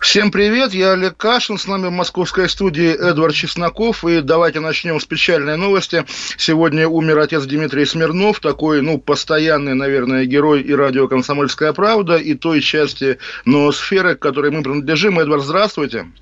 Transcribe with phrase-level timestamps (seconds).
[0.00, 4.98] Всем привет, я Олег Кашин, с нами в московской студии Эдвард Чесноков, и давайте начнем
[4.98, 6.06] с печальной новости.
[6.38, 12.34] Сегодня умер отец Дмитрий Смирнов, такой, ну, постоянный, наверное, герой и радио «Комсомольская правда», и
[12.34, 15.20] той части ноосферы, к которой мы принадлежим.
[15.20, 15.98] Эдвард, здравствуйте.
[15.98, 16.20] Здравствуйте,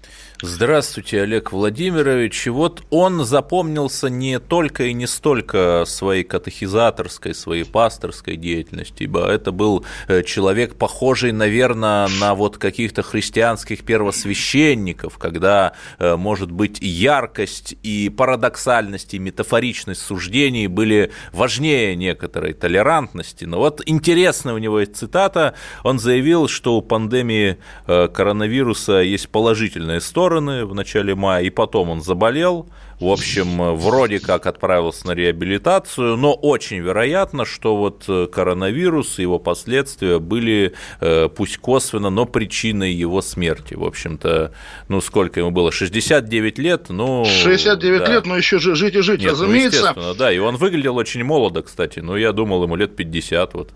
[1.22, 2.46] Олег Владимирович.
[2.46, 9.50] Вот он запомнился не только и не столько своей катехизаторской, своей пасторской деятельностью, ибо это
[9.50, 17.74] был э, человек, похожий, наверное, на вот каких-то христианских первосвященников, когда, э, может быть, яркость
[17.82, 23.44] и парадоксальность и метафоричность суждений были важнее некоторой толерантности.
[23.44, 25.54] Но вот интересная у него цитата.
[25.82, 31.88] Он заявил, что у пандемии э, коронавируса есть положительная стороны, в начале мая, и потом
[31.88, 32.68] он заболел.
[33.00, 39.38] В общем, вроде как отправился на реабилитацию, но очень вероятно, что вот коронавирус и его
[39.38, 43.74] последствия были, э, пусть косвенно, но причиной его смерти.
[43.74, 44.52] В общем-то,
[44.88, 45.72] ну сколько ему было?
[45.72, 47.24] 69 лет, ну...
[47.24, 48.12] 69 да.
[48.12, 49.94] лет, но еще жить и жить, Нет, разумеется.
[49.96, 53.70] Ну, да, и он выглядел очень молодо, кстати, но я думал, ему лет 50 вот.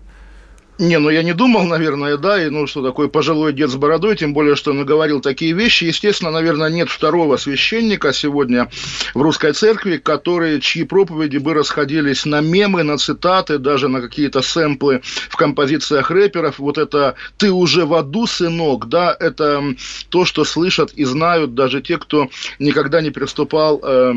[0.79, 4.15] Не, ну я не думал, наверное, да, и ну что такой пожилой дед с бородой,
[4.15, 5.83] тем более, что он говорил такие вещи.
[5.83, 8.71] Естественно, наверное, нет второго священника сегодня
[9.13, 14.41] в русской церкви, которые, чьи проповеди бы расходились на мемы, на цитаты, даже на какие-то
[14.41, 16.57] сэмплы в композициях рэперов.
[16.57, 19.63] Вот это «ты уже в аду, сынок», да, это
[20.09, 24.13] то, что слышат и знают даже те, кто никогда не переступал э,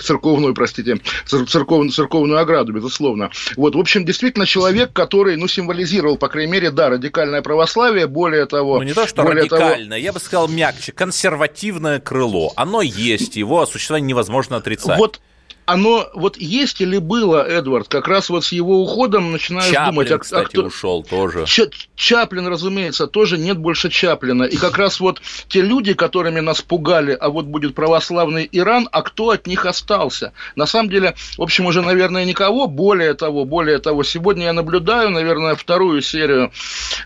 [0.00, 3.30] церковную, простите, церковную, церковную ограду, безусловно.
[3.56, 8.06] Вот, в общем, действительно человек, который который, ну, символизировал, по крайней мере, да, радикальное православие,
[8.06, 8.78] более того...
[8.78, 9.96] Ну, не то, что радикальное, того...
[9.96, 12.52] я бы сказал мягче, консервативное крыло.
[12.56, 14.98] Оно есть, его существование невозможно отрицать.
[14.98, 15.20] Вот
[15.68, 20.10] оно вот есть или было, Эдвард, как раз вот с его уходом начинаешь Чаплин, думать...
[20.10, 20.62] А, кстати, а кто...
[20.62, 21.44] ушел тоже.
[21.44, 21.68] Ч...
[21.94, 24.44] Чаплин, разумеется, тоже нет больше Чаплина.
[24.44, 29.02] И как раз вот те люди, которыми нас пугали, а вот будет православный Иран, а
[29.02, 30.32] кто от них остался?
[30.56, 32.66] На самом деле, в общем, уже, наверное, никого.
[32.66, 36.50] Более того, более того, сегодня я наблюдаю, наверное, вторую серию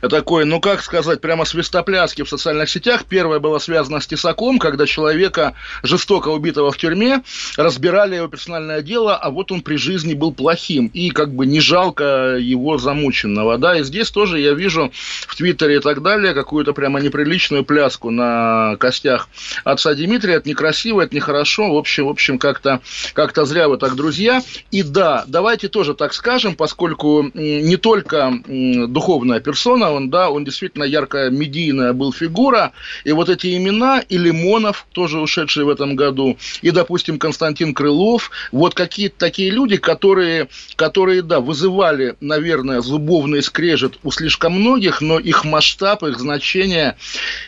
[0.03, 3.07] такой, ну, как сказать, прямо свистопляски в социальных сетях.
[3.09, 7.23] Первая была связана с Тесаком, когда человека, жестоко убитого в тюрьме,
[7.57, 11.47] разбирали его персонально персональное дело, а вот он при жизни был плохим, и как бы
[11.47, 14.93] не жалко его замученного, да, и здесь тоже я вижу
[15.27, 19.29] в Твиттере и так далее какую-то прямо неприличную пляску на костях
[19.65, 22.81] отца Дмитрия, это некрасиво, это нехорошо, в общем, в общем, как-то
[23.15, 29.41] как зря вы так, друзья, и да, давайте тоже так скажем, поскольку не только духовная
[29.41, 32.73] персона, он, да, он действительно яркая медийная был фигура,
[33.05, 38.31] и вот эти имена, и Лимонов, тоже ушедший в этом году, и, допустим, Константин Крылов,
[38.51, 45.19] вот какие-то такие люди, которые, которые, да, вызывали, наверное, зубовный скрежет у слишком многих, но
[45.19, 46.97] их масштаб, их значение,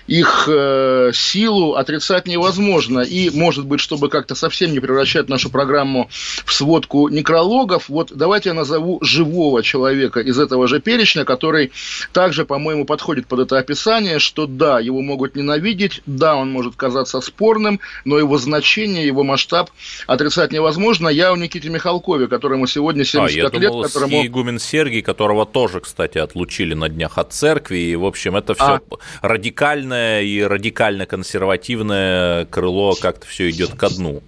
[0.07, 3.01] их э, силу отрицать невозможно.
[3.01, 6.09] И, может быть, чтобы как-то совсем не превращать нашу программу
[6.45, 11.73] в сводку некрологов, вот давайте я назову живого человека из этого же перечня, который
[12.13, 17.21] также, по-моему, подходит под это описание, что да, его могут ненавидеть, да, он может казаться
[17.21, 19.71] спорным, но его значение, его масштаб
[20.07, 23.53] отрицать невозможно возможно, я о Никите Михалкове, которому сегодня 70 а, я лет.
[23.53, 24.27] Думал, которому...
[24.27, 27.79] игумен Сергий, которого тоже, кстати, отлучили на днях от церкви.
[27.79, 28.81] И, в общем, это все а.
[29.23, 34.23] радикальное и радикально-консервативное крыло как-то все идет ко дну.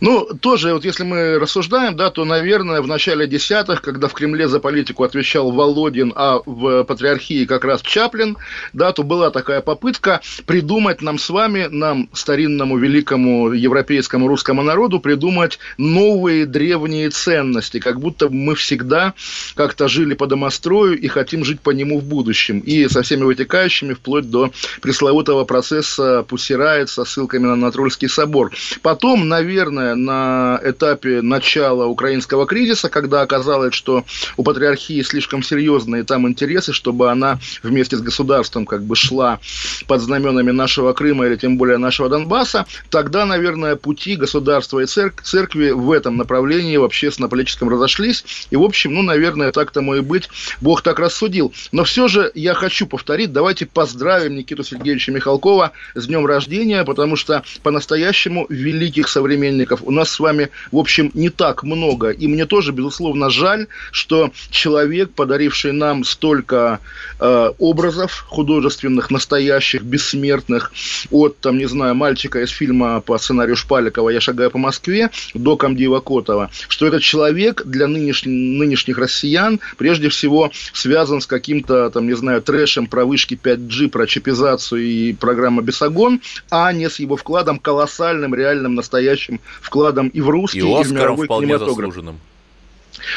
[0.00, 4.48] Ну, тоже, вот если мы рассуждаем, да, то, наверное, в начале десятых, когда в Кремле
[4.48, 8.36] за политику отвечал Володин, а в патриархии как раз Чаплин,
[8.72, 15.00] да, то была такая попытка придумать нам с вами, нам, старинному великому европейскому русскому народу,
[15.00, 19.14] придумать новые древние ценности, как будто мы всегда
[19.54, 22.60] как-то жили по домострою и хотим жить по нему в будущем.
[22.60, 28.52] И со всеми вытекающими, вплоть до пресловутого процесса Пусирает со ссылками на Натрольский собор.
[28.82, 34.04] Потом, наверное, на этапе начала украинского кризиса, когда оказалось, что
[34.36, 39.38] у патриархии слишком серьезные там интересы, чтобы она вместе с государством как бы шла
[39.86, 45.22] под знаменами нашего Крыма или тем более нашего Донбасса, тогда, наверное, пути государства и церк-
[45.22, 48.24] церкви в этом направлении в общественно-политическом разошлись.
[48.50, 50.28] И, в общем, ну, наверное, так тому и быть,
[50.60, 51.52] Бог так рассудил.
[51.72, 57.16] Но все же я хочу повторить, давайте поздравим Никиту Сергеевича Михалкова с днем рождения, потому
[57.16, 62.10] что по-настоящему великих современников современников у нас с вами, в общем, не так много.
[62.10, 66.80] И мне тоже, безусловно, жаль, что человек, подаривший нам столько
[67.20, 70.72] э, образов художественных, настоящих, бессмертных,
[71.10, 75.56] от, там, не знаю, мальчика из фильма по сценарию Шпаликова «Я шагаю по Москве» до
[75.56, 78.24] Камдиева Котова, что этот человек для нынеш...
[78.24, 84.06] нынешних россиян прежде всего связан с каким-то, там, не знаю, трэшем про вышки 5G, про
[84.06, 86.20] чипизацию и программа «Бесогон»,
[86.50, 90.92] а не с его вкладом колоссальным, реальным, настоящим вкладом и в русский, и, и в
[90.92, 91.94] мировой кинематограф.
[91.94, 92.18] Заслуженным.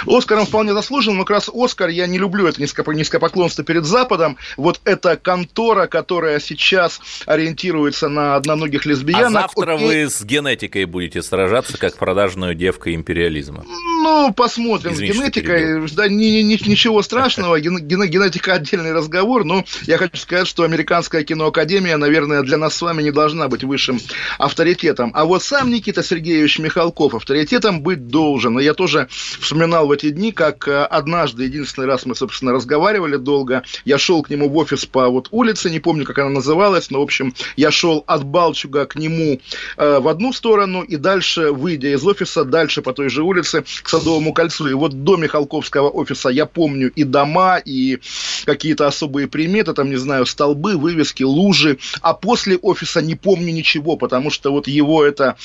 [0.06, 4.38] Оскаром вполне заслужен, но как раз Оскар, я не люблю это низкопоклонство перед Западом.
[4.58, 9.28] Вот эта контора, которая сейчас ориентируется на одноногих лесбиянок.
[9.28, 9.88] А завтра окей.
[9.88, 13.66] вы с генетикой будете сражаться, как продажную девка империализма.
[13.68, 14.94] Ну, посмотрим.
[14.94, 20.18] Извините, с генетикой, да, ни, ни, ничего страшного, ген, генетика отдельный разговор, но я хочу
[20.18, 24.00] сказать, что американская киноакадемия, наверное, для нас с вами не должна быть высшим
[24.38, 25.12] авторитетом.
[25.14, 28.60] А вот сам Никита Сергеевич Михалков авторитетом быть должен.
[28.60, 32.52] И я тоже вспоминал вспоминал в эти дни, как э, однажды, единственный раз мы, собственно,
[32.52, 36.30] разговаривали долго, я шел к нему в офис по вот улице, не помню, как она
[36.30, 39.40] называлась, но, в общем, я шел от Балчуга к нему
[39.78, 43.88] э, в одну сторону, и дальше, выйдя из офиса, дальше по той же улице к
[43.88, 44.68] Садовому кольцу.
[44.68, 48.00] И вот до Михалковского офиса я помню и дома, и
[48.46, 53.96] какие-то особые приметы, там, не знаю, столбы, вывески, лужи, а после офиса не помню ничего,
[53.96, 55.38] потому что вот его это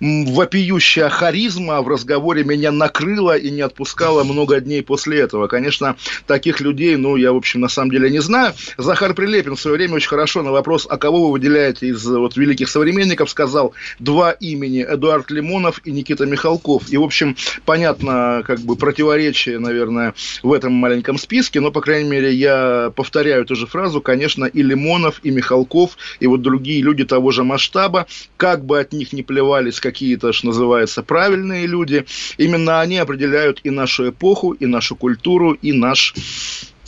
[0.00, 5.46] вопиющая харизма в разговоре меня накрыла и не отпускала много дней после этого.
[5.46, 5.96] Конечно,
[6.26, 8.54] таких людей, ну, я, в общем, на самом деле не знаю.
[8.78, 12.36] Захар Прилепин в свое время очень хорошо на вопрос, а кого вы выделяете из вот
[12.36, 16.90] великих современников, сказал два имени, Эдуард Лимонов и Никита Михалков.
[16.90, 22.08] И, в общем, понятно, как бы противоречие, наверное, в этом маленьком списке, но, по крайней
[22.08, 27.04] мере, я повторяю эту же фразу, конечно, и Лимонов, и Михалков, и вот другие люди
[27.04, 32.06] того же масштаба, как бы от них не плевались какие-то, что называется, правильные люди,
[32.38, 36.14] именно они определяют и нашу эпоху, и нашу культуру, и наш,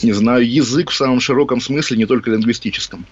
[0.01, 3.05] не знаю, язык в самом широком смысле, не только лингвистическом.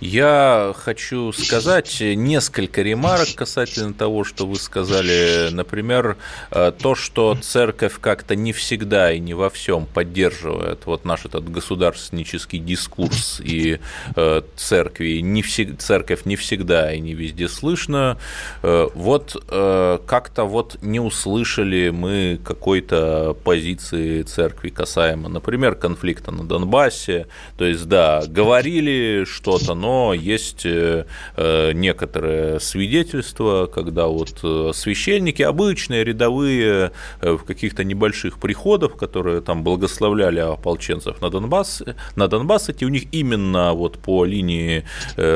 [0.00, 5.48] Я хочу сказать несколько ремарок касательно того, что вы сказали.
[5.50, 6.16] Например,
[6.52, 11.50] э, то, что церковь как-то не всегда и не во всем поддерживает вот наш этот
[11.50, 13.80] государственнический дискурс и
[14.14, 18.18] э, церкви, не всег, церковь не всегда и не везде слышно.
[18.62, 27.26] Э, вот как-то вот не услышали мы какой-то позиции церкви касаемо, например, конфликта на Донбассе.
[27.56, 31.06] То есть, да, говорили что-то, но но есть э,
[31.36, 36.92] э, некоторые свидетельства, когда вот э, священники, обычные, рядовые,
[37.22, 41.82] в каких-то небольших приходах, которые там благословляли ополченцев на Донбасс,
[42.16, 44.84] на Донбасс эти у них именно вот по линии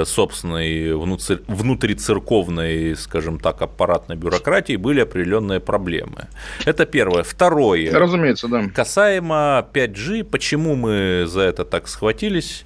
[0.04, 6.28] собственной внутрицерковной, скажем так, аппаратной бюрократии были определенные проблемы.
[6.66, 7.22] Это первое.
[7.22, 7.90] Второе.
[7.92, 8.64] Разумеется, да.
[8.74, 12.64] Касаемо 5G, почему мы за это так схватились?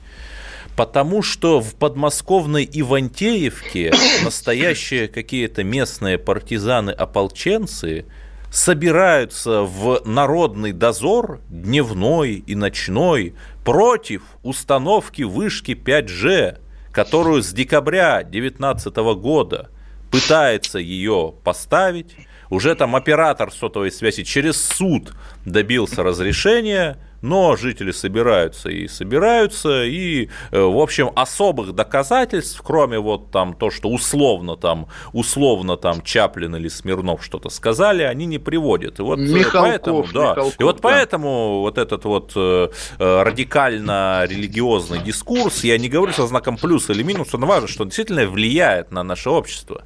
[0.76, 3.92] Потому что в подмосковной Ивантеевке
[4.24, 8.04] настоящие какие-то местные партизаны-ополченцы
[8.50, 13.34] собираются в народный дозор дневной и ночной
[13.64, 16.58] против установки вышки 5G,
[16.92, 19.70] которую с декабря 2019 года
[20.10, 22.14] пытается ее поставить.
[22.48, 25.12] Уже там оператор сотовой связи через суд
[25.44, 33.30] добился разрешения, но жители собираются и собираются, и, э, в общем, особых доказательств, кроме вот
[33.30, 38.98] там то, что условно там, условно там Чаплин или Смирнов что-то сказали, они не приводят.
[38.98, 40.82] И вот э, Михалков, поэтому, да, Михалков, и вот да.
[40.82, 42.68] поэтому вот этот вот э,
[42.98, 48.26] радикально-религиозный дискурс, я не говорю со знаком плюс или минус, он важен, что он действительно
[48.26, 49.82] влияет на наше общество.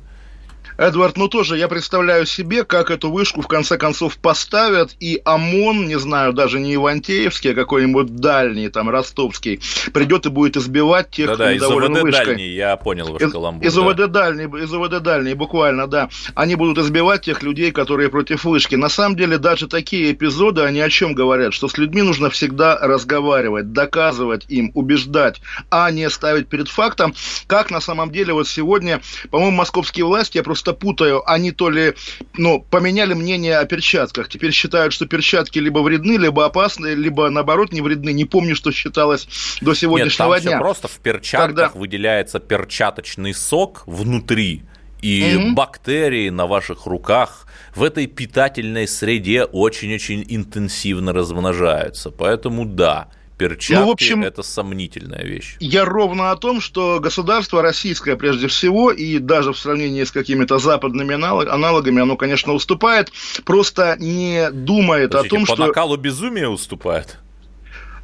[0.80, 5.86] Эдвард, ну тоже я представляю себе, как эту вышку в конце концов поставят, и ОМОН,
[5.86, 9.60] не знаю, даже не Ивантеевский, а какой-нибудь дальний, там, ростовский,
[9.92, 12.24] придет и будет избивать тех, Да-да, кто недоволен из вышкой.
[12.24, 13.66] дальний, я понял ваш из, каламбур.
[13.66, 13.82] Из да.
[13.82, 16.08] ОВД дальний, из ОВД дальний, буквально, да.
[16.34, 18.74] Они будут избивать тех людей, которые против вышки.
[18.74, 21.52] На самом деле, даже такие эпизоды, они о чем говорят?
[21.52, 27.14] Что с людьми нужно всегда разговаривать, доказывать им, убеждать, а не ставить перед фактом,
[27.46, 31.94] как на самом деле вот сегодня, по-моему, московские власти, я просто путаю, они то ли
[32.34, 34.28] ну, поменяли мнение о перчатках.
[34.28, 38.12] Теперь считают, что перчатки либо вредны, либо опасны, либо наоборот не вредны.
[38.12, 39.28] Не помню, что считалось
[39.60, 40.58] до сегодняшнего Нет, там дня.
[40.58, 41.78] Все просто в перчатках Когда...
[41.78, 44.62] выделяется перчаточный сок внутри.
[45.02, 52.10] И mm бактерии на ваших руках в этой питательной среде очень-очень интенсивно размножаются.
[52.10, 53.08] Поэтому да,
[53.40, 55.56] Перчатки ну, в общем, это сомнительная вещь.
[55.60, 60.58] Я ровно о том, что государство российское прежде всего, и даже в сравнении с какими-то
[60.58, 63.10] западными аналогами, оно, конечно, уступает,
[63.46, 65.56] просто не думает Подождите, о том, по что...
[65.56, 67.16] По накалу безумия уступает?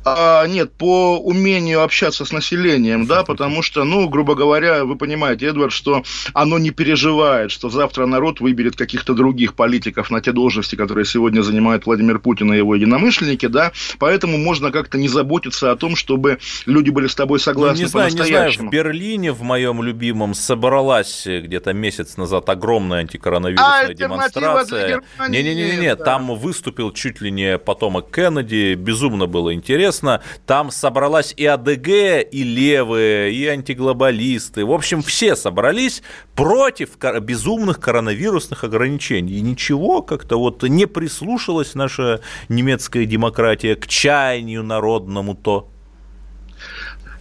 [0.08, 5.46] А, нет, по умению общаться с населением, да, потому что, ну, грубо говоря, вы понимаете,
[5.46, 10.76] Эдвард, что оно не переживает, что завтра народ выберет каких-то других политиков на те должности,
[10.76, 15.76] которые сегодня занимает Владимир Путин и его единомышленники, да, поэтому можно как-то не заботиться о
[15.76, 19.42] том, чтобы люди были с тобой согласны ну, не знаю, не знаю, в Берлине, в
[19.42, 25.02] моем любимом, собралась где-то месяц назад огромная антикоронавирусная а, демонстрация.
[25.28, 26.04] Не-не-не, да.
[26.04, 31.88] там выступил чуть ли не потомок Кеннеди, безумно было интересно интересно, там собралась и АДГ,
[32.30, 34.64] и левые, и антиглобалисты.
[34.64, 36.02] В общем, все собрались
[36.34, 39.34] против безумных коронавирусных ограничений.
[39.34, 45.68] И ничего, как-то вот не прислушалась наша немецкая демократия к чаянию народному то.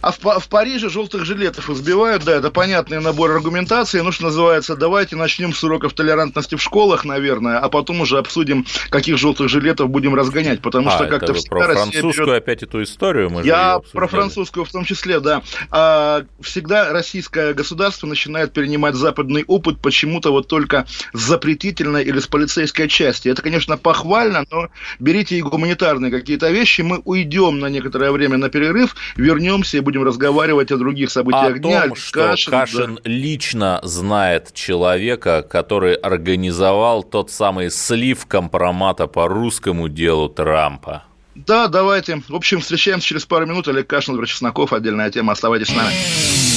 [0.06, 4.76] А в, в Париже желтых жилетов избивают, да, это понятный набор аргументации, ну, что называется,
[4.76, 9.90] давайте начнем с уроков толерантности в школах, наверное, а потом уже обсудим, каких желтых жилетов
[9.90, 12.40] будем разгонять, потому а, что как-то всегда про Россия французскую берет...
[12.40, 15.42] опять эту историю мы Я про французскую в том числе, да.
[15.72, 22.28] А, всегда российское государство начинает перенимать западный опыт почему-то вот только с запретительной или с
[22.28, 23.28] полицейской части.
[23.28, 24.68] Это, конечно, похвально, но
[25.00, 29.95] берите и гуманитарные какие-то вещи, мы уйдем на некоторое время на перерыв, вернемся и будем
[30.04, 31.82] разговаривать о других событиях о дня.
[31.82, 33.00] Том, что Кашин, Кашин да.
[33.04, 41.04] лично знает человека, который организовал тот самый слив компромата по русскому делу Трампа.
[41.34, 42.22] Да, давайте.
[42.28, 43.68] В общем, встречаемся через пару минут.
[43.68, 44.72] Олег Кашин, Эдвард Чесноков.
[44.72, 45.32] Отдельная тема.
[45.32, 45.94] Оставайтесь с нами.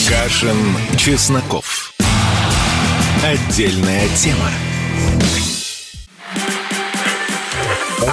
[0.07, 0.57] Кашин,
[0.97, 1.93] Чесноков.
[3.23, 4.49] Отдельная тема.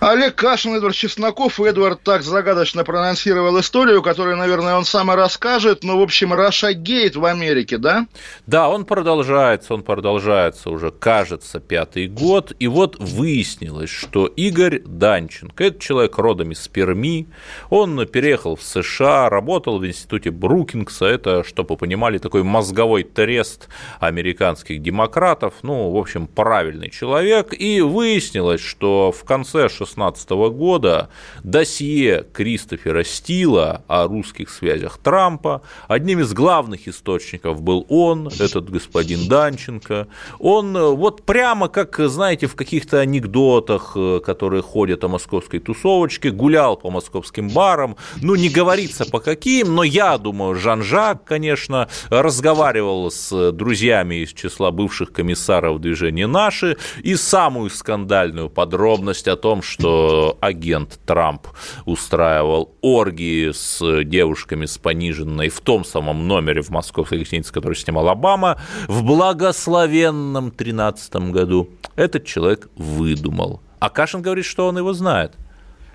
[0.00, 1.60] Олег Кашин, Эдвард Чесноков.
[1.60, 5.84] Эдвард так загадочно проанонсировал историю, которую, наверное, он сам и расскажет.
[5.84, 8.06] Но, в общем, Раша Гейт в Америке, да?
[8.46, 12.54] Да, он продолжается, он продолжается уже, кажется, пятый год.
[12.58, 17.28] И вот выяснилось, что Игорь Данченко, это человек родом из Перми,
[17.68, 23.68] он переехал в США, работал в институте Брукингса, это, чтобы вы понимали, такой мозговой трест
[23.98, 27.52] американских демократов, ну, в общем, правильный человек.
[27.52, 31.08] И выяснилось, что в конце 2016 года
[31.42, 35.62] досье Кристофера Стила о русских связях Трампа.
[35.88, 40.08] Одним из главных источников был он, этот господин Данченко.
[40.38, 46.90] Он вот прямо как, знаете, в каких-то анекдотах, которые ходят о московской тусовочке, гулял по
[46.90, 54.22] московским барам, ну, не говорится по каким, но я думаю, Жан-Жак, конечно, разговаривал с друзьями
[54.22, 60.98] из числа бывших комиссаров движения «Наши» и самую скандальную подробность о том, что что агент
[61.06, 61.46] Трамп
[61.84, 68.08] устраивал оргии с девушками с пониженной в том самом номере в московской гостинице, который снимал
[68.08, 71.70] Обама, в благословенном 13 году.
[71.96, 73.62] Этот человек выдумал.
[73.78, 75.32] А Кашин говорит, что он его знает–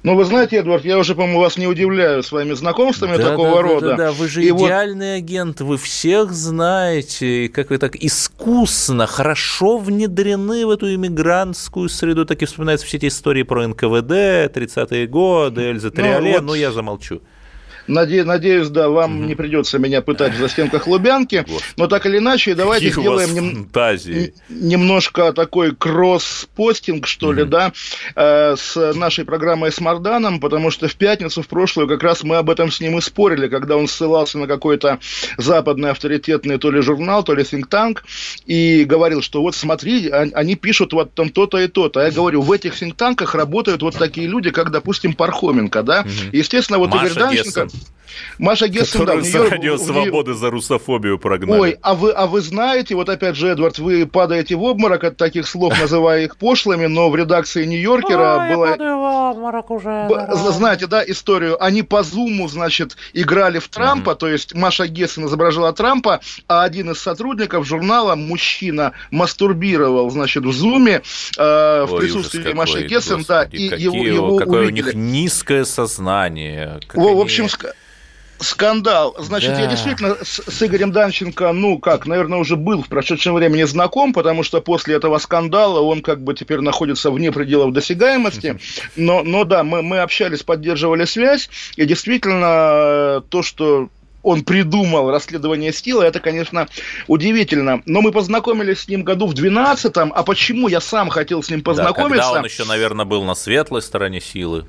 [0.05, 3.61] ну, вы знаете, Эдвард, я уже, по-моему, вас не удивляю своими знакомствами да, такого да,
[3.61, 3.81] рода.
[3.81, 5.23] Да, да, да, вы же и идеальный вот...
[5.23, 12.25] агент, вы всех знаете, как вы так искусно, хорошо внедрены в эту иммигрантскую среду.
[12.25, 16.43] Так и вспоминаются все эти истории про НКВД, 30-е годы, Эльза Триоле, ну, вот...
[16.43, 17.21] но я замолчу.
[17.87, 19.27] Наде, надеюсь, да, вам угу.
[19.27, 21.45] не придется меня пытать в застенках Лубянки.
[21.77, 23.69] Но так или иначе, давайте Какие сделаем нем...
[24.49, 27.35] немножко такой кросс-постинг, что угу.
[27.35, 27.73] ли, да,
[28.15, 32.37] э, с нашей программой с Марданом, потому что в пятницу, в прошлую, как раз мы
[32.37, 34.99] об этом с ним и спорили, когда он ссылался на какой-то
[35.37, 37.99] западный авторитетный то ли журнал, то ли think tank,
[38.45, 42.01] и говорил, что вот смотри, они пишут вот там то-то и то-то.
[42.01, 42.95] А я говорю, в этих think
[43.33, 46.01] работают вот такие люди, как, допустим, Пархоменко, да.
[46.01, 46.09] Угу.
[46.31, 47.67] Естественно, вот Маша Игорь Данченко...
[48.37, 49.15] Маша Гессен, да,
[49.49, 51.59] радио свободы за русофобию прогнали.
[51.59, 55.17] Ой, а вы, а вы знаете, вот опять же, Эдвард, вы падаете в обморок от
[55.17, 58.77] таких слов, называя их пошлыми, но в редакции Нью-Йоркера было...
[58.77, 60.09] Я в обморок уже.
[60.31, 61.61] Знаете, да, историю.
[61.63, 66.91] Они по зуму, значит, играли в Трампа, то есть Маша Гессен изображала Трампа, а один
[66.91, 71.01] из сотрудников журнала, мужчина, мастурбировал, значит, в зуме
[71.37, 74.83] э, в присутствии Маши Гессен, да, и его, его Какое увидели.
[74.83, 76.79] у них низкое сознание.
[76.93, 77.47] в общем,
[78.39, 79.15] Скандал.
[79.17, 79.61] Значит, да.
[79.61, 84.13] я действительно с, с Игорем Данченко, ну, как, наверное, уже был в прошедшем времени знаком,
[84.13, 88.59] потому что после этого скандала он как бы теперь находится вне пределов досягаемости.
[88.95, 93.89] Но, но да, мы, мы общались, поддерживали связь, и действительно то, что
[94.25, 96.67] он придумал расследование стила, это, конечно,
[97.07, 97.83] удивительно.
[97.85, 101.61] Но мы познакомились с ним году в 12-м, а почему я сам хотел с ним
[101.61, 102.17] познакомиться?
[102.17, 104.65] Да, когда он еще, наверное, был на светлой стороне силы.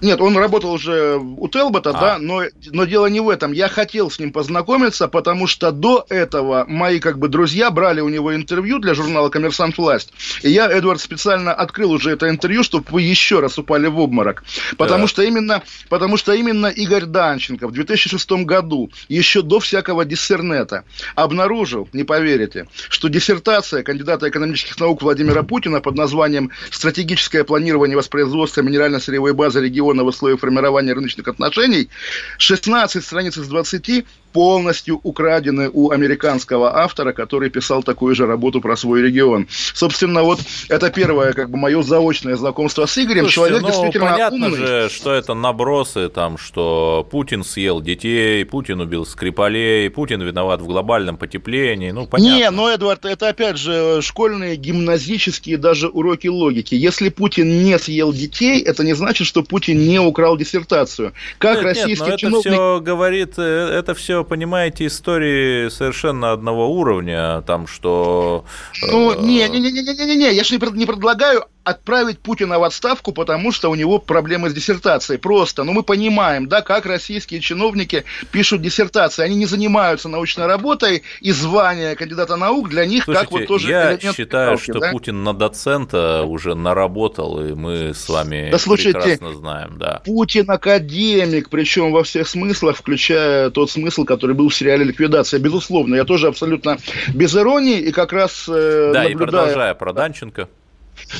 [0.00, 1.92] Нет, он работал уже у Телбота, а.
[1.92, 3.52] да, но, но дело не в этом.
[3.52, 8.08] Я хотел с ним познакомиться, потому что до этого мои как бы друзья брали у
[8.08, 10.12] него интервью для журнала «Коммерсант Власть».
[10.42, 14.44] И я, Эдвард, специально открыл уже это интервью, чтобы вы еще раз упали в обморок.
[14.76, 15.08] Потому, да.
[15.08, 20.84] что, именно, потому что именно Игорь Данченко в 2006 году, еще до всякого диссернета,
[21.16, 28.60] обнаружил, не поверите, что диссертация кандидата экономических наук Владимира Путина под названием «Стратегическое планирование воспроизводства
[28.60, 31.88] минерально-сырьевой базы региона регионного слоя формирования рыночных отношений,
[32.38, 38.76] 16 страниц из 20 полностью украдены у американского автора, который писал такую же работу про
[38.76, 39.46] свой регион.
[39.74, 43.28] Собственно, вот это первое, как бы, мое заочное знакомство с Игорем.
[43.28, 44.58] Слушайте, Человек ну, действительно понятно умный.
[44.58, 50.66] же, что это набросы, там, что Путин съел детей, Путин убил Скрипалей, Путин виноват в
[50.66, 52.36] глобальном потеплении, ну, понятно.
[52.36, 56.74] Не, ну, Эдвард, это, опять же, школьные гимназические даже уроки логики.
[56.74, 61.12] Если Путин не съел детей, это не значит, что Путин не украл диссертацию.
[61.38, 62.46] Как нет, российский нет, но чиновник...
[62.46, 68.44] это все говорит, э, это все понимаете, истории совершенно одного уровня, там что...
[68.90, 72.58] Ну, э, не, не, не, не, не, не, не, я же не предлагаю отправить Путина
[72.58, 75.18] в отставку, потому что у него проблемы с диссертацией.
[75.18, 75.64] Просто.
[75.64, 79.22] Ну, мы понимаем, да, как российские чиновники пишут диссертации.
[79.22, 83.68] Они не занимаются научной работой, и звание кандидата наук для них Слушайте, как вот тоже...
[83.68, 84.90] я считаю, палки, что да?
[84.90, 90.02] Путин на доцента уже наработал, и мы с вами да, слушайте, прекрасно знаем, да.
[90.04, 95.38] Путин академик, причем во всех смыслах, включая тот смысл, который был в сериале «Ликвидация».
[95.38, 96.78] Безусловно, я тоже абсолютно
[97.12, 99.08] без иронии, и как раз э, Да, наблюдая...
[99.10, 100.48] и продолжая про Данченко.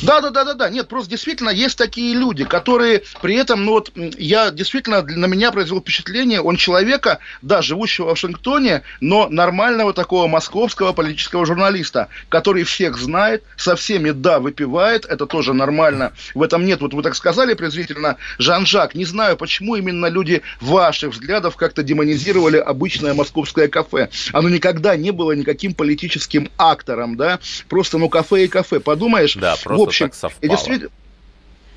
[0.02, 0.68] Да, да, да, да, да.
[0.68, 5.50] Нет, просто действительно есть такие люди, которые при этом, ну вот, я действительно на меня
[5.52, 12.64] произвел впечатление, он человека, да, живущего в Вашингтоне, но нормального такого московского политического журналиста, который
[12.64, 16.12] всех знает, со всеми, да, выпивает, это тоже нормально.
[16.34, 21.12] В этом нет, вот вы так сказали презрительно, Жан-Жак, не знаю, почему именно люди ваших
[21.12, 24.08] взглядов как-то демонизировали обычное московское кафе.
[24.32, 27.38] Оно никогда не было никаким политическим актором, да,
[27.68, 28.80] просто, ну, кафе и кафе.
[28.80, 30.50] Подумаешь, да, просто в общем, так совпало.
[30.50, 30.90] Действительно...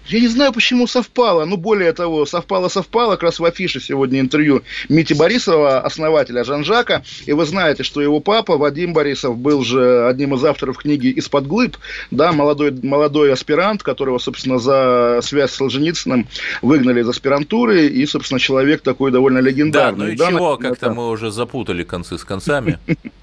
[0.07, 1.45] Я не знаю, почему совпало.
[1.45, 3.11] Ну, более того, совпало-совпало.
[3.11, 7.03] Как раз в афише сегодня интервью Мити Борисова, основателя Жан-Жака.
[7.25, 11.47] И вы знаете, что его папа, Вадим Борисов, был же одним из авторов книги «Из-под
[11.47, 11.77] глыб».
[12.09, 16.27] Да, молодой, молодой аспирант, которого, собственно, за связь с Солженицыным
[16.61, 17.87] выгнали из аспирантуры.
[17.87, 20.15] И, собственно, человек такой довольно легендарный.
[20.15, 22.79] Да, ну и чего, как-то мы уже запутали концы с концами.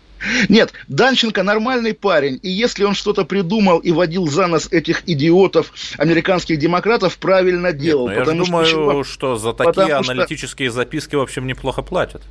[0.49, 5.73] Нет, Данченко нормальный парень, и если он что-то придумал и водил за нас этих идиотов,
[5.97, 8.09] американских демократов, правильно делал.
[8.09, 10.77] Нет, ну, я думаю, что, что за такие аналитические что...
[10.77, 12.23] записки, в общем, неплохо платят.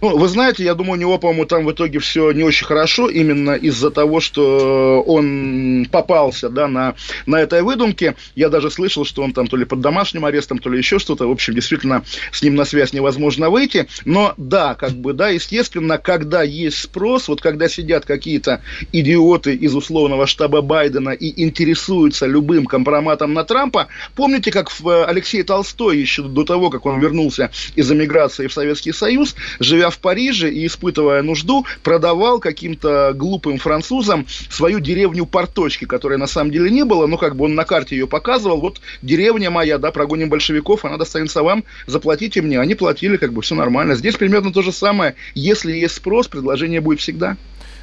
[0.00, 3.08] Ну, вы знаете, я думаю, у него, по-моему, там в итоге все не очень хорошо,
[3.08, 6.94] именно из-за того, что он попался, да, на,
[7.26, 8.14] на этой выдумке.
[8.34, 11.26] Я даже слышал, что он там то ли под домашним арестом, то ли еще что-то.
[11.26, 13.86] В общем, действительно, с ним на связь невозможно выйти.
[14.04, 19.74] Но да, как бы, да, естественно, когда есть спрос, вот когда сидят какие-то идиоты из
[19.74, 25.98] условного штаба Байдена и интересуются любым компроматом на Трампа, помните, как в э, Алексей Толстой
[25.98, 30.66] еще до того, как он вернулся из эмиграции в Советский Союз, живя в Париже и
[30.66, 37.06] испытывая нужду, продавал каким-то глупым французам свою деревню Порточки, которой на самом деле не было,
[37.06, 40.96] но как бы он на карте ее показывал, вот деревня моя, да, прогоним большевиков, она
[40.96, 42.60] достанется вам, заплатите мне.
[42.60, 43.94] Они платили, как бы все нормально.
[43.94, 45.14] Здесь примерно то же самое.
[45.34, 47.36] Если есть спрос, предложение будет всегда.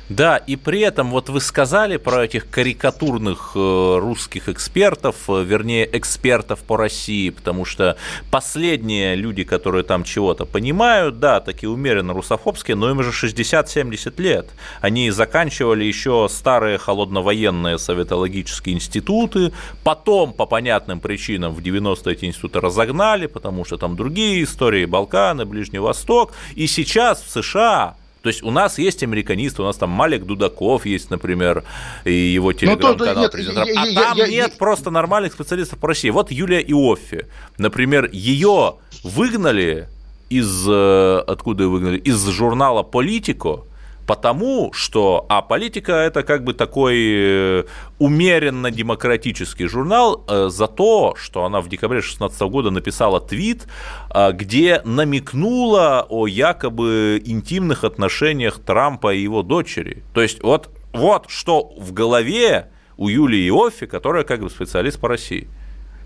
[0.09, 5.87] Да, и при этом вот вы сказали про этих карикатурных э, русских экспертов, э, вернее,
[5.93, 7.95] экспертов по России, потому что
[8.31, 14.47] последние люди, которые там чего-то понимают, да, такие умеренно русофобские, но им уже 60-70 лет.
[14.81, 22.61] Они заканчивали еще старые холодновоенные советологические институты, потом по понятным причинам в 90-е эти институты
[22.61, 28.43] разогнали, потому что там другие истории, Балканы, Ближний Восток, и сейчас в США то есть
[28.43, 31.63] у нас есть американисты, у нас там Малик Дудаков есть, например,
[32.03, 33.63] и его телеграм-канал президента.
[33.63, 34.57] А я, там я, нет я...
[34.57, 36.09] просто нормальных специалистов по России.
[36.09, 37.27] Вот Юлия Иоффи,
[37.57, 39.87] например, ее выгнали
[40.29, 43.63] из э, откуда выгнали из журнала Политико
[44.09, 47.63] потому что, а политика это как бы такой э,
[47.99, 53.67] умеренно-демократический журнал э, за то, что она в декабре 2016 года написала твит,
[54.09, 60.03] э, где намекнула о якобы интимных отношениях Трампа и его дочери.
[60.15, 65.07] То есть вот, вот что в голове у Юлии Иоффи, которая как бы специалист по
[65.07, 65.47] России.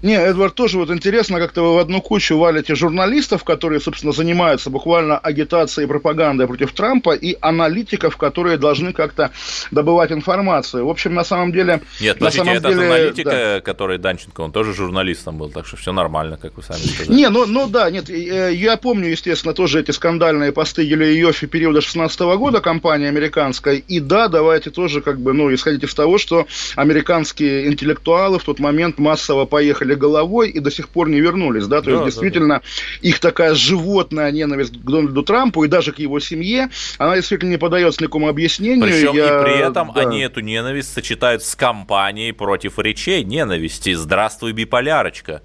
[0.04, 4.70] Не, Эдвард, тоже вот интересно, как-то вы в одну кучу валите журналистов, которые, собственно, занимаются
[4.70, 9.32] буквально агитацией и пропагандой против Трампа, и аналитиков, которые должны как-то
[9.72, 10.86] добывать информацию.
[10.86, 11.82] В общем, на самом деле...
[12.02, 13.62] Нет, на самом это деле, аналитика, да.
[13.62, 17.16] который Данченко, он тоже журналистом был, так что все нормально, как вы сами сказали.
[17.16, 21.48] Не, ну, ну да, нет, э, я помню, естественно, тоже эти скандальные посты Юлии Йофи
[21.48, 26.18] периода 16 года, компании американской, и да, давайте тоже как бы, ну, исходить из того,
[26.18, 31.19] что американские интеллектуалы в тот момент массово поехали потеряли головой и до сих пор не
[31.19, 32.62] вернулись, да, то да, есть действительно да,
[33.01, 37.58] их такая животная ненависть к Дональду Трампу и даже к его семье, она действительно не
[37.58, 38.86] поддается никакому объяснению.
[38.86, 39.25] Причем Я...
[39.25, 40.01] и при этом да.
[40.01, 43.93] они эту ненависть сочетают с кампанией против речей ненависти.
[43.93, 45.41] Здравствуй, биполярочка.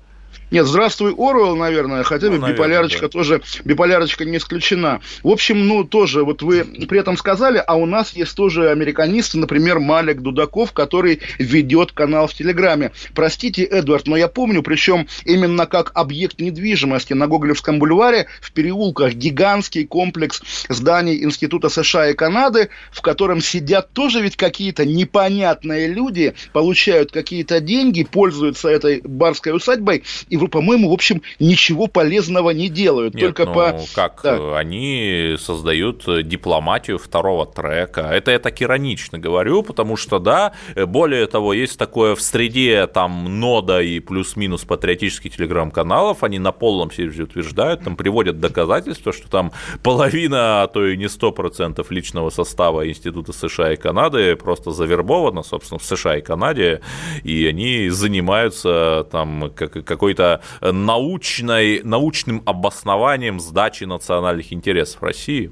[0.50, 3.08] Нет, здравствуй, Оруэлл, наверное, хотя бы ну, биполярочка да.
[3.08, 5.02] тоже, биполярочка не исключена.
[5.22, 9.36] В общем, ну, тоже, вот вы при этом сказали, а у нас есть тоже американисты,
[9.36, 12.92] например, Малик Дудаков, который ведет канал в Телеграме.
[13.14, 19.12] Простите, Эдвард, но я помню, причем именно как объект недвижимости на Гоголевском бульваре в переулках
[19.12, 26.32] гигантский комплекс зданий Института США и Канады, в котором сидят тоже ведь какие-то непонятные люди,
[26.54, 32.68] получают какие-то деньги, пользуются этой барской усадьбой и вы, по-моему, в общем, ничего полезного не
[32.68, 33.14] делают.
[33.14, 33.80] Нет, только ну, по...
[33.94, 34.58] как да.
[34.58, 38.02] они создают дипломатию второго трека.
[38.12, 43.40] Это я так иронично говорю, потому что, да, более того, есть такое в среде там
[43.40, 49.52] нода и плюс-минус патриотических телеграм-каналов, они на полном серьезе утверждают, там приводят доказательства, что там
[49.82, 55.78] половина, а то и не 100% личного состава Института США и Канады просто завербовано, собственно,
[55.78, 56.80] в США и Канаде,
[57.22, 60.27] и они занимаются там какой-то
[60.60, 65.50] научной, научным обоснованием сдачи национальных интересов России.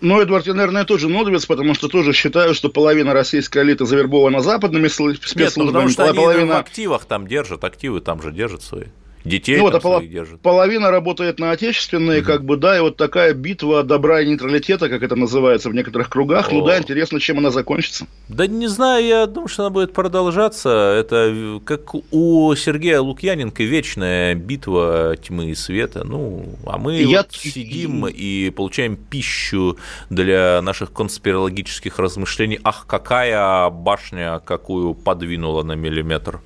[0.00, 4.40] Ну, Эдвард, я, наверное, тоже нодовец, потому что тоже считаю, что половина российской элиты завербована
[4.40, 5.42] западными спецслужбами.
[5.44, 6.54] Нет, ну, потому что они половина...
[6.54, 8.86] в активах там держат, активы там же держат свои.
[9.24, 10.40] Детей ну, вот, а держит.
[10.40, 12.26] Половина работает на отечественные, угу.
[12.26, 16.08] как бы, да, и вот такая битва добра и нейтралитета, как это называется в некоторых
[16.08, 16.54] кругах, О.
[16.54, 18.06] ну да, интересно, чем она закончится.
[18.28, 20.70] Да не знаю, я думаю, что она будет продолжаться.
[20.98, 26.04] Это как у Сергея Лукьяненко вечная битва тьмы и света.
[26.04, 27.18] Ну, а мы я...
[27.18, 29.76] вот сидим и получаем пищу
[30.08, 32.58] для наших конспирологических размышлений.
[32.64, 36.40] Ах, какая башня, какую подвинула на миллиметр.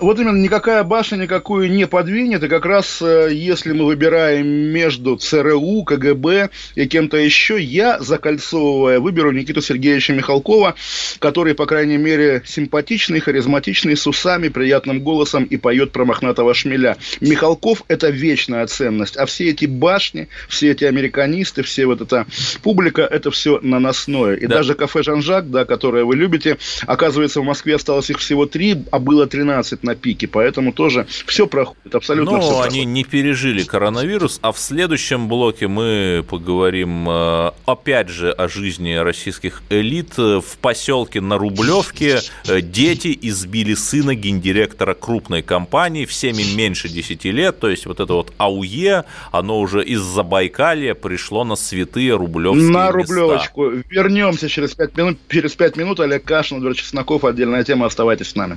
[0.00, 5.16] Вот именно никакая башня никакую не подвинет, и как раз э, если мы выбираем между
[5.16, 10.74] ЦРУ, КГБ и кем-то еще, я, закольцовывая, выберу Никиту Сергеевича Михалкова,
[11.20, 16.96] который, по крайней мере, симпатичный, харизматичный, с усами, приятным голосом и поет про мохнатого шмеля.
[17.20, 22.26] Михалков– это вечная ценность, а все эти башни, все эти американисты, все вот эта
[22.62, 24.34] публика– это все наносное.
[24.34, 24.56] И да.
[24.56, 28.98] даже кафе «Жан-Жак», да, которое вы любите, оказывается, в Москве осталось их всего три, а
[28.98, 32.86] было 13 на пике, поэтому тоже все проходит, абсолютно Но все они проходит.
[32.86, 39.62] не пережили коронавирус, а в следующем блоке мы поговорим э, опять же о жизни российских
[39.70, 40.16] элит.
[40.16, 47.24] В поселке на Рублевке э, дети избили сына гендиректора крупной компании, всем им меньше 10
[47.26, 52.70] лет, то есть вот это вот АУЕ, оно уже из Забайкалья пришло на святые рублевские
[52.70, 53.70] На Рублевочку.
[53.70, 53.88] Места.
[53.90, 55.18] Вернемся через 5 минут.
[55.28, 58.56] Через 5 минут Олег Кашин, Эдвард Чесноков, отдельная тема, оставайтесь с нами.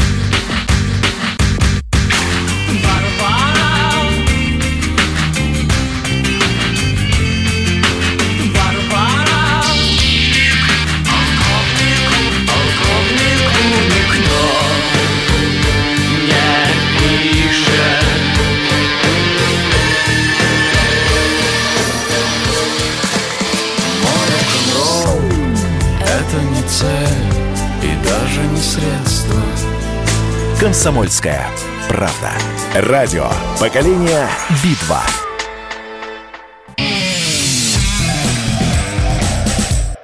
[30.81, 31.47] Комсомольская
[31.87, 32.31] правда.
[32.73, 33.29] Радио.
[33.59, 34.27] Поколение
[34.63, 35.03] Битва.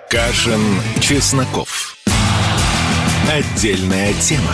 [0.07, 0.61] Кашин,
[0.99, 1.97] Чесноков.
[3.27, 4.53] Отдельная тема.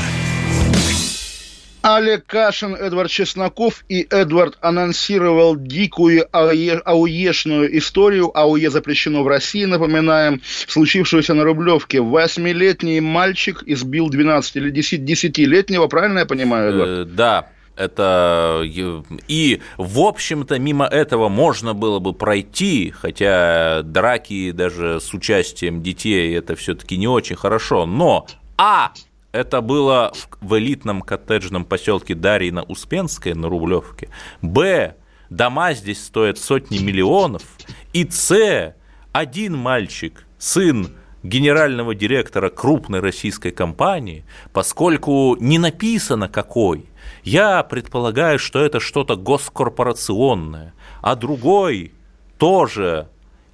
[1.84, 8.32] Олег Кашин, Эдвард Чесноков и Эдвард анонсировал дикую АУЕ, АУЕшную историю.
[8.34, 12.00] АУЕ запрещено в России, напоминаем, случившуюся на Рублевке.
[12.00, 16.90] Восьмилетний мальчик избил 12 или 10-летнего, правильно я понимаю, Эдвард?
[16.90, 25.02] Э, да, это и, в общем-то, мимо этого можно было бы пройти, хотя драки даже
[25.02, 27.86] с участием детей это все-таки не очень хорошо.
[27.86, 28.26] Но
[28.58, 28.94] а
[29.34, 34.10] это было в элитном коттеджном поселке Дарьина Успенская на Рублевке.
[34.42, 34.96] Б.
[35.30, 37.44] Дома здесь стоят сотни миллионов.
[37.92, 38.76] И С.
[39.12, 46.90] Один мальчик, сын генерального директора крупной российской компании, поскольку не написано какой,
[47.24, 51.94] я предполагаю, что это что-то госкорпорационное, а другой
[52.38, 53.08] тоже.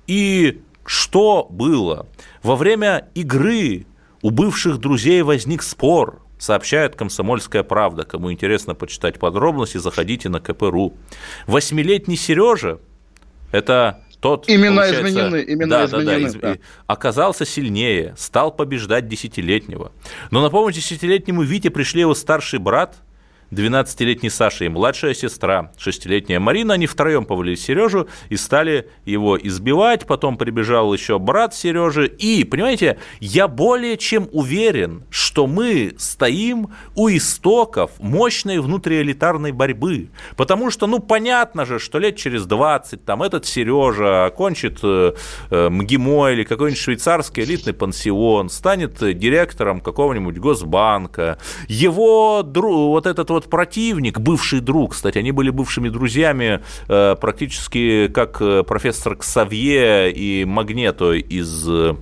[0.08, 2.08] И что было?
[2.42, 3.86] Во время игры
[4.22, 8.04] у бывших друзей возник спор, сообщает «Комсомольская правда».
[8.04, 10.94] Кому интересно почитать подробности, заходите на КПРУ.
[11.48, 12.80] Восьмилетний Сережа–
[13.52, 16.32] это тот, имена изменены, имена да, изменены.
[16.34, 16.60] Да, да, да.
[16.88, 19.92] оказался сильнее, стал побеждать десятилетнего.
[20.32, 22.98] Но на помощь десятилетнему Вите пришли его старший брат–
[23.52, 30.06] 12-летний Саша и младшая сестра, 6-летняя Марина, они втроем повалили Сережу и стали его избивать.
[30.06, 32.08] Потом прибежал еще брат Сережи.
[32.08, 40.10] И, понимаете, я более чем уверен, что мы стоим у истоков мощной внутриэлитарной борьбы.
[40.36, 45.14] Потому что, ну, понятно же, что лет через 20 там этот Сережа окончит э,
[45.50, 51.38] э, МГИМО или какой-нибудь швейцарский элитный пансион, станет директором какого-нибудь Госбанка.
[51.68, 57.16] Его друг, вот этот вот вот противник, бывший друг, кстати, они были бывшими друзьями э,
[57.20, 61.96] практически как э, профессор Ксавье и Магнето из э,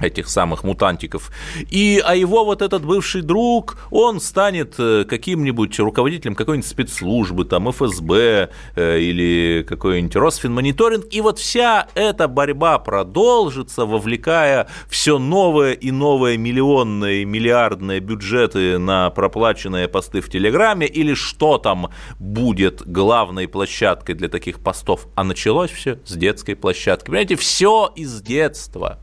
[0.00, 1.30] этих самых мутантиков.
[1.70, 7.70] И, а его вот этот бывший друг, он станет э, каким-нибудь руководителем какой-нибудь спецслужбы, там
[7.70, 11.06] ФСБ э, или какой-нибудь Росфинмониторинг.
[11.10, 19.10] И вот вся эта борьба продолжится, вовлекая все новые и новые миллионные, миллиардные бюджеты на
[19.10, 25.06] проплаченные посты в Телеграме или что там будет главной площадкой для таких постов.
[25.14, 27.06] А началось все с детской площадки.
[27.06, 28.98] Понимаете, все из детства.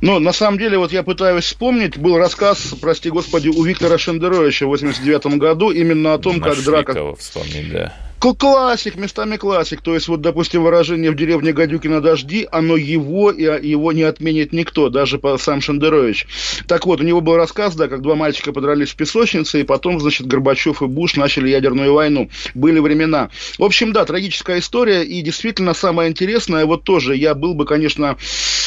[0.00, 4.66] Но на самом деле, вот я пытаюсь вспомнить, был рассказ, прости господи, у Виктора Шендеровича
[4.66, 7.14] в 89 году именно о том, как драка...
[7.14, 8.07] вспомнить, да.
[8.20, 9.80] Классик, местами классик.
[9.80, 14.52] То есть, вот, допустим, выражение в деревне Гадюкина дожди, оно его, и его не отменит
[14.52, 16.26] никто, даже сам Шендерович.
[16.66, 20.00] Так вот, у него был рассказ, да, как два мальчика подрались в песочнице, и потом,
[20.00, 22.28] значит, Горбачев и Буш начали ядерную войну.
[22.54, 23.30] Были времена.
[23.56, 28.16] В общем, да, трагическая история, и действительно самое интересное, вот тоже, я был бы, конечно,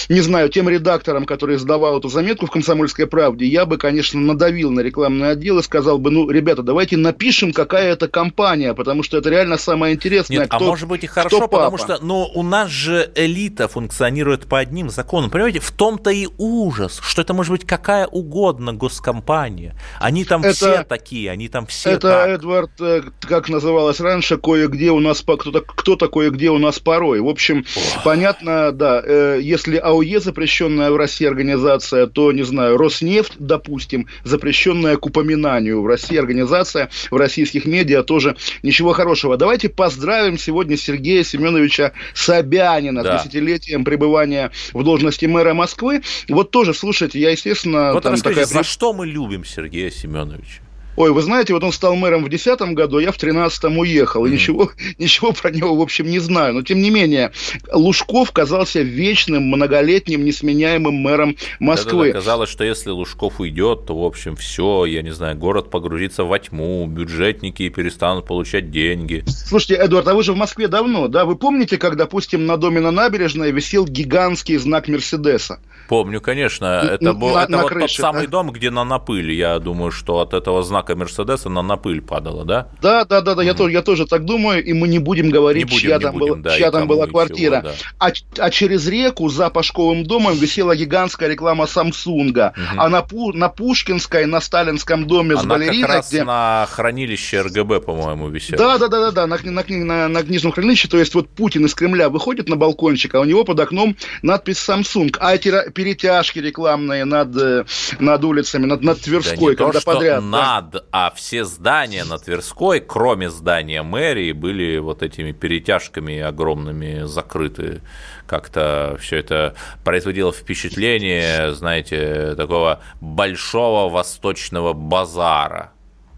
[0.07, 4.71] не знаю, тем редактором, который издавал эту заметку в «Комсомольской правде», я бы, конечно, надавил
[4.71, 9.17] на рекламный отдел и сказал бы, ну, ребята, давайте напишем, какая это компания, потому что
[9.17, 10.39] это реально реально самое интересное.
[10.39, 13.67] Нет, а кто, а может быть и хорошо, потому что, но у нас же элита
[13.67, 15.29] функционирует по одним законам.
[15.29, 19.75] Понимаете, в том-то и ужас, что это может быть какая угодно госкомпания.
[19.99, 22.29] Они там это, все такие, они там все Это, так.
[22.29, 27.21] Эдвард, э, как называлось раньше, кое-где у нас, кто-то, кто-то кое-где у нас порой.
[27.21, 28.03] В общем, Ох.
[28.03, 34.97] понятно, да, э, если АУЕ запрещенная в России организация, то, не знаю, Роснефть, допустим, запрещенная
[34.97, 39.37] к упоминанию в России организация, в российских медиа тоже ничего хорошего Хорошего.
[39.37, 43.19] Давайте поздравим сегодня Сергея Семеновича Собянина да.
[43.19, 46.01] с десятилетием пребывания в должности мэра Москвы.
[46.29, 47.93] Вот тоже, слушайте, я, естественно...
[47.93, 48.63] Вот там расскажите, такая...
[48.63, 50.61] за что мы любим Сергея Семеновича?
[50.97, 54.25] Ой, вы знаете, вот он стал мэром в 2010 году, а я в 2013 уехал.
[54.25, 54.33] И mm.
[54.33, 56.53] ничего, ничего про него, в общем, не знаю.
[56.53, 57.31] Но, тем не менее,
[57.71, 62.07] Лужков казался вечным, многолетним, несменяемым мэром Москвы.
[62.07, 66.23] Да-да-да, казалось, что если Лужков уйдет, то, в общем, все, я не знаю, город погрузится
[66.23, 69.23] во тьму, бюджетники перестанут получать деньги.
[69.27, 71.25] Слушайте, Эдуард, а вы же в Москве давно, да?
[71.25, 75.59] Вы помните, как, допустим, на доме на набережной висел гигантский знак Мерседеса?
[75.87, 76.65] Помню, конечно.
[76.65, 78.31] Это, был, на, это на вот крыше, тот самый да?
[78.31, 79.33] дом, где на напыли.
[79.33, 82.67] Я думаю, что от этого знака знака Мерседеса, она на пыль падала, да?
[82.81, 85.65] Да, да, да, да, я, тоже, я тоже так думаю, и мы не будем говорить,
[85.65, 87.61] Не будем, чья, там, будем, была, да, чья там была квартира.
[87.61, 87.73] чего, да.
[87.99, 92.53] а, а через реку за Пашковым домом висела гигантская реклама Самсунга.
[92.77, 96.23] А на, Пу- на Пушкинской, на Сталинском доме с Она как балериной, раз где...
[96.23, 98.57] на хранилище РГБ, по-моему, висела.
[98.57, 101.65] Да, да, да, да, да, на, на, на, на книжном хранилище, то есть вот Путин
[101.65, 106.39] из Кремля выходит на балкончик, а у него под окном надпись Samsung, а эти перетяжки
[106.39, 107.65] рекламные над, э,
[107.99, 110.21] над улицами, над, над Да Тверской, то, когда что подряд.
[110.31, 110.61] да.
[110.61, 117.81] над, а все здания на Тверской, кроме здания мэрии, были вот этими перетяжками огромными закрыты.
[118.27, 125.71] Как-то все это производило впечатление, знаете, такого большого восточного базара.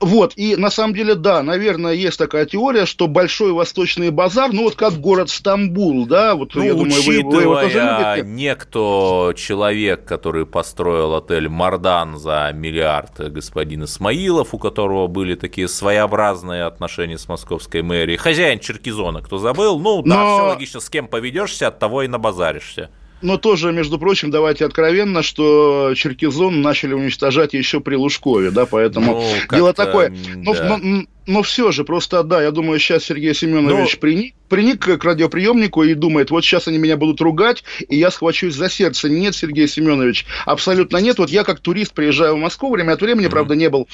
[0.04, 4.64] Вот, и на самом деле, да, наверное, есть такая теория, что Большой Восточный базар, ну
[4.64, 8.28] вот как город Стамбул, да, вот Ну, я думаю, вы, вы его тоже любите.
[8.28, 15.68] некто человек, который построил отель «Мардан» за миллиард, э, господин Исмаилов, у которого были такие
[15.68, 20.90] своеобразные отношения с московской мэрией, хозяин Черкизона, кто забыл, ну да, Но- все логично, с
[20.90, 22.90] кем поведешься, от того и набазаришься.
[23.24, 29.14] Но тоже, между прочим, давайте откровенно, что Черкизон начали уничтожать еще при Лужкове, да, поэтому
[29.22, 30.10] Ну, дело такое.
[30.10, 30.78] м, Но, да.
[30.78, 35.04] но- но все же, просто, да, я думаю, сейчас Сергей Семенович Ну- приник, приник к
[35.04, 39.10] радиоприемнику и думает, вот сейчас они меня будут ругать, и я схвачусь за сердце.
[39.10, 41.18] Нет, Сергей Семенович, абсолютно нет.
[41.18, 43.88] Вот я как турист приезжаю в Москву, время от времени, правда, не был,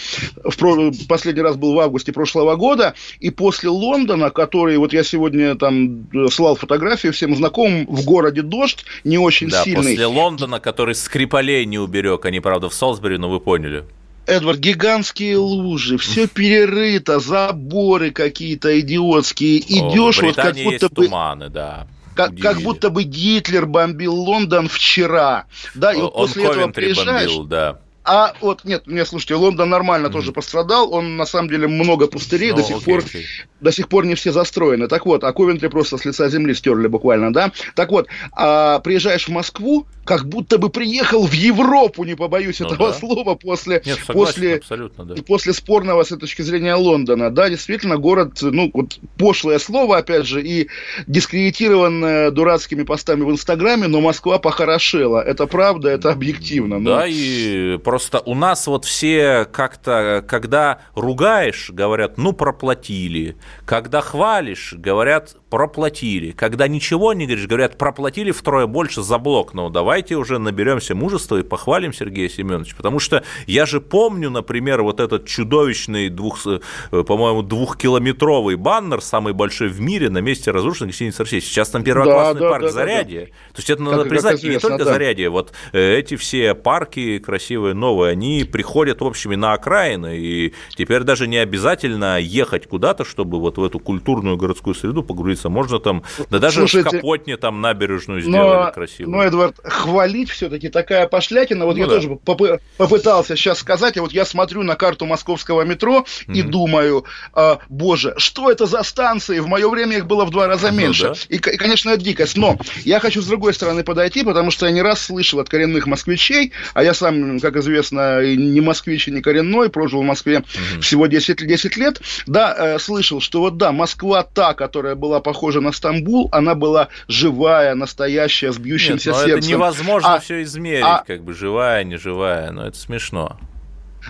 [0.44, 5.04] в про- последний раз был в августе прошлого года, и после Лондона, который, вот я
[5.04, 9.78] сегодня там э, слал фотографию всем знакомым, в городе дождь, не очень Да, сильный.
[9.94, 13.86] после Лондона, который Скрипалей не уберег, они, правда, в Солсбери, но вы поняли.
[14.30, 19.60] Эдвард, гигантские лужи, все перерыто, заборы какие-то идиотские.
[19.60, 21.06] Идешь вот как будто есть бы...
[21.08, 21.88] туманы, да.
[22.16, 25.46] Как, как будто бы Гитлер бомбил Лондон вчера.
[25.74, 27.30] Да, и вот Он после этого приезжаешь.
[27.30, 27.80] бомбил, да.
[28.12, 30.92] А вот, нет, мне слушайте, Лондон нормально тоже пострадал.
[30.92, 33.26] Он на самом деле много пустырей Ну, до сих окей, пор окей.
[33.62, 34.88] до сих пор не все застроены.
[34.88, 37.52] Так вот, а Ковентри просто с лица земли стерли буквально, да?
[37.76, 42.66] Так вот, а приезжаешь в Москву, как будто бы приехал в Европу, не побоюсь Ну
[42.66, 42.94] этого да.
[42.96, 45.22] слова, после, Нет, согласен, после, да.
[45.22, 47.30] после спорного с точки зрения Лондона.
[47.30, 50.68] Да, действительно, город, ну, вот пошлое слово, опять же, и
[51.06, 55.22] дискредитированное дурацкими постами в Инстаграме, но Москва похорошела.
[55.22, 56.80] Это правда, это объективно.
[56.80, 63.36] Ну, Да, и просто у нас вот все как-то, когда ругаешь, говорят, ну, проплатили.
[63.64, 66.32] Когда хвалишь, говорят, проплатили.
[66.32, 69.54] Когда ничего не говоришь, говорят, проплатили втрое больше за блок.
[69.54, 72.74] Ну, давайте уже наберемся мужества и похвалим Сергея Семеновича.
[72.78, 76.60] Потому что я же помню, например, вот этот чудовищный, двух, э,
[77.04, 81.40] по-моему, двухкилометровый баннер, самый большой в мире, на месте разрушенной гостиницы России.
[81.42, 83.26] Сейчас там первоклассный Да, да, парк да, да, Зарядье.
[83.26, 84.94] То есть это Как- надо как признать, и не известно, только да.
[84.94, 90.18] Зарядье, вот э, эти все парки красивые, новые, они приходят, в общем, и на окраины,
[90.18, 95.50] и теперь даже не обязательно ехать куда-то, чтобы вот в эту культурную городскую среду погрузиться.
[95.50, 99.10] Можно там, да даже Слушайте, в Капотне там набережную сделали Но, красиво.
[99.10, 99.60] но, Эдвард,
[99.90, 101.66] хвалить все-таки такая пошлятина.
[101.66, 101.96] Вот Ну я да.
[101.96, 107.06] тоже попы- попытался сейчас сказать, а вот я смотрю на карту московского метро и думаю,
[107.34, 109.40] а, боже, что это за станции?
[109.40, 111.10] В мое время их было в два раза Ну меньше.
[111.10, 111.14] да.
[111.30, 112.38] И, и, конечно, это дикость.
[112.38, 115.88] Но я хочу с другой стороны подойти, потому что я не раз слышал от коренных
[115.88, 120.44] москвичей, а я сам, как известно, не москвич, и не коренной, прожил в Москве
[120.82, 125.62] всего 10, 10 лет, да, э, слышал, что вот да, Москва та, которая была похожа
[125.62, 129.50] на Стамбул, она была живая, настоящая, с Нет, бьющимся это сердцем.
[129.72, 133.38] Невозможно А- все измерить, а- как бы живая, не живая, но это смешно.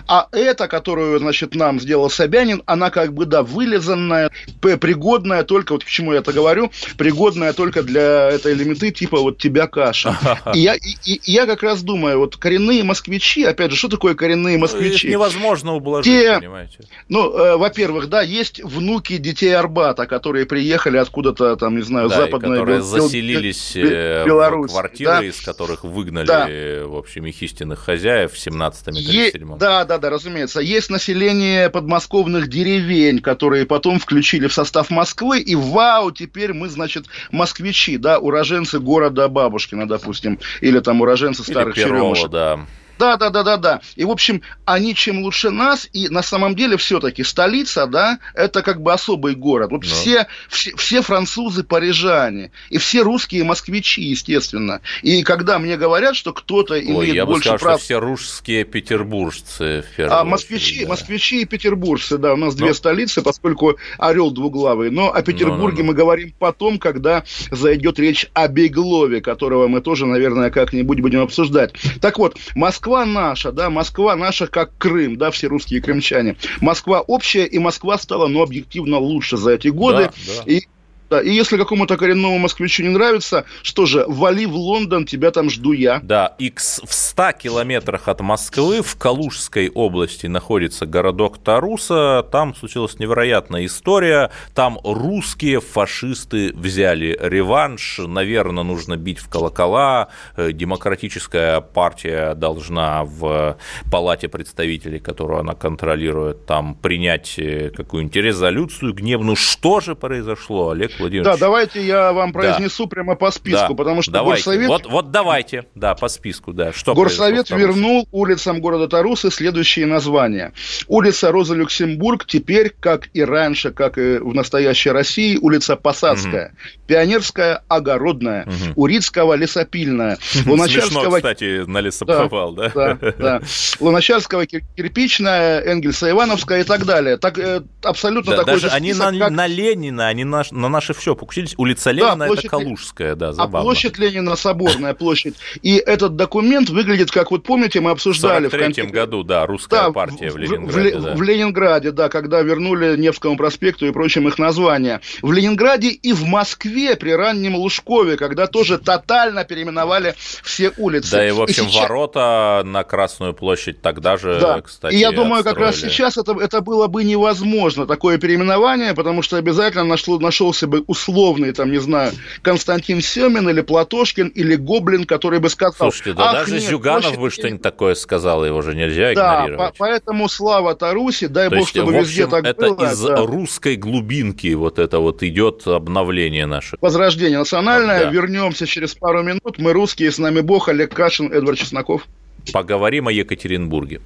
[0.06, 5.84] А эта, которую, значит, нам сделал Собянин, она как бы, да, вылизанная, пригодная только, вот
[5.84, 10.16] к чему я это говорю, пригодная только для этой элементы типа вот тебя каша.
[10.54, 14.14] И я, и, и я как раз думаю, вот коренные москвичи, опять же, что такое
[14.14, 15.08] коренные Их москвичи?
[15.08, 16.78] невозможно ублажить, Те- понимаете.
[17.08, 22.16] Ну, э, во-первых, да, есть внуки детей Арбата, которые приехали откуда-то, там, не знаю, Да,
[22.16, 22.58] западной...
[22.58, 25.24] которые Бел- заселились Бел- э, в Беларуси, квартиры, да.
[25.24, 26.46] из которых выгнали, Да.
[26.86, 29.58] в общем, их истинных хозяев в 17-м и Е- 37-м.
[29.58, 30.60] Да, да, да, разумеется.
[30.60, 37.06] Есть население подмосковных деревень, которые потом включили в состав Москвы, и вау, теперь мы, значит,
[37.32, 42.30] москвичи, да, уроженцы города Бабушкина, допустим, или там уроженцы Или старых Перова, черемушек.
[42.30, 42.60] да.
[43.00, 43.80] Да, да, да, да, да.
[43.96, 48.60] И, в общем, они чем лучше нас, и на самом деле все-таки столица, да, это
[48.60, 49.70] как бы особый город.
[49.70, 49.86] Вот Да.
[49.86, 54.82] все, все, все французы парижане, и все русские москвичи, естественно.
[55.02, 57.76] И когда мне говорят, что кто-то Ой, имеет я бы больше сказал, прав...
[57.78, 60.88] что все русские петербуржцы в А очередь, москвичи, да.
[60.90, 62.74] москвичи и петербуржцы, да, у нас две Ну.
[62.74, 64.90] столицы, поскольку орел двуглавый.
[64.90, 65.84] Но о Петербурге Ну-ну-ну.
[65.84, 71.72] мы говорим потом, когда зайдет речь о Беглове, которого мы тоже, наверное, как-нибудь будем обсуждать.
[72.02, 76.36] Так вот, Москва Москва наша, да, Москва наша как Крым, да, все русские крымчане.
[76.60, 80.10] Москва общая, и Москва стала, ну, объективно лучше за эти годы.
[80.26, 80.52] Да, да.
[80.52, 80.62] И
[81.10, 85.50] да, и если какому-то коренному москвичу не нравится, что же, вали в Лондон, тебя там
[85.50, 85.98] жду я.
[86.04, 92.24] Да, и в 100 километрах от Москвы в Калужской области находится городок Таруса.
[92.30, 94.30] Там случилась невероятная история.
[94.54, 97.98] Там русские фашисты взяли реванш.
[97.98, 100.10] Наверное, нужно бить в колокола.
[100.36, 103.58] Э, демократическая партия должна в
[103.90, 109.34] Палате представителей, которую она контролирует, там принять э, какую-нибудь резолюцию гневную.
[109.34, 111.24] Что же произошло, Олег Владимирович.
[111.24, 112.90] Да, давайте я вам произнесу да.
[112.90, 113.74] прямо по списку, да.
[113.74, 114.44] потому что давайте.
[114.44, 114.68] Горсовет...
[114.68, 116.72] Вот, вот давайте, да, по списку, да.
[116.72, 120.52] Что Горсовет вернул улицам города Тарусы следующие названия.
[120.86, 126.84] Улица Роза Люксембург теперь, как и раньше, как и в настоящей России, улица Посадская, угу.
[126.86, 128.82] Пионерская, Огородная, угу.
[128.82, 131.02] Урицкого, Лесопильная, Луначарского...
[131.02, 132.70] Смешно, кстати, на лесоповал, да?
[132.74, 133.12] Да, да.
[133.18, 133.40] да.
[133.80, 137.16] Луначарского, Кирпичная, Энгельса, Ивановская и так далее.
[137.16, 139.30] Так, э, абсолютно да, такой даже же они на, как...
[139.30, 141.54] на Ленина, они на, на наш наши все покусились.
[141.56, 142.44] Улица Ленина да, площадь...
[142.46, 143.58] это Калужская, да, а забавно.
[143.58, 145.36] А площадь Ленина Соборная площадь.
[145.62, 148.48] И этот документ выглядит, как вот помните, мы обсуждали...
[148.48, 150.98] В 43 в году, да, русская да, партия в, в Ленинграде.
[150.98, 151.14] В, да.
[151.14, 155.00] в Ленинграде, да, когда вернули Невскому проспекту и прочим их названия.
[155.22, 161.12] В Ленинграде и в Москве при раннем Лужкове, когда тоже тотально переименовали все улицы.
[161.12, 161.82] Да, и, в общем, и сейчас...
[161.82, 164.60] ворота на Красную площадь тогда же, да.
[164.60, 165.54] кстати, И я думаю, отстроили.
[165.54, 170.66] как раз сейчас это, это было бы невозможно, такое переименование, потому что обязательно нашло, нашелся
[170.66, 172.12] бы условный, там, не знаю,
[172.42, 175.90] Константин Семин или Платошкин или Гоблин, который бы сказал...
[175.90, 177.20] Слушайте, да даже нет, Зюганов площадь...
[177.20, 179.72] бы что-нибудь такое сказал, его же нельзя да, игнорировать.
[179.72, 182.90] По поэтому слава Таруси, дай То бог, есть, чтобы общем, везде так это было.
[182.92, 183.16] из да.
[183.26, 186.76] русской глубинки вот это вот идет обновление наше.
[186.80, 188.04] Возрождение национальное.
[188.04, 188.10] Да.
[188.10, 189.58] Вернемся через пару минут.
[189.58, 192.06] Мы русские, с нами Бог, Олег Кашин, Эдвард Чесноков.
[192.52, 194.00] Поговорим о Екатеринбурге.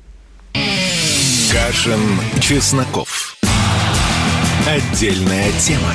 [1.53, 2.01] Кашин,
[2.41, 3.37] Чесноков.
[4.66, 5.95] Отдельная тема.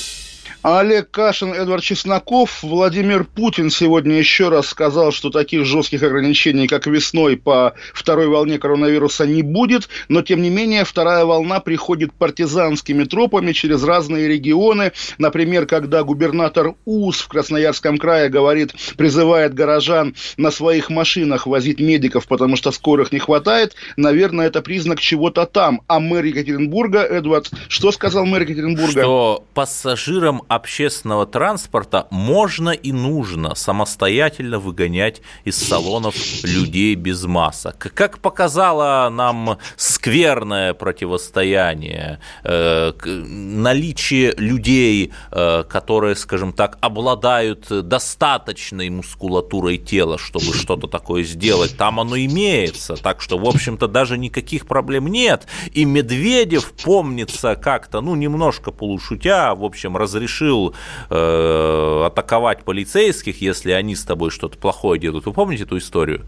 [0.63, 2.61] Олег Кашин, Эдвард Чесноков.
[2.61, 8.59] Владимир Путин сегодня еще раз сказал, что таких жестких ограничений, как весной по второй волне
[8.59, 14.91] коронавируса не будет, но тем не менее вторая волна приходит партизанскими тропами через разные регионы.
[15.17, 22.27] Например, когда губернатор УЗ в Красноярском крае говорит, призывает горожан на своих машинах возить медиков,
[22.27, 25.81] потому что скорых не хватает, наверное, это признак чего-то там.
[25.87, 29.01] А мэр Екатеринбурга, Эдвард, что сказал мэр Екатеринбурга?
[29.01, 37.77] Что пассажирам общественного транспорта можно и нужно самостоятельно выгонять из салонов людей без масок.
[37.95, 49.77] Как показало нам скверное противостояние, э, наличие людей, э, которые, скажем так, обладают достаточной мускулатурой
[49.77, 52.95] тела, чтобы что-то такое сделать, там оно имеется.
[52.97, 55.47] Так что, в общем-то, даже никаких проблем нет.
[55.71, 60.75] И Медведев помнится как-то, ну, немножко полушутя, в общем, разрешил решил
[61.09, 65.25] э, атаковать полицейских, если они с тобой что-то плохое делают.
[65.25, 66.25] Вы помните эту историю?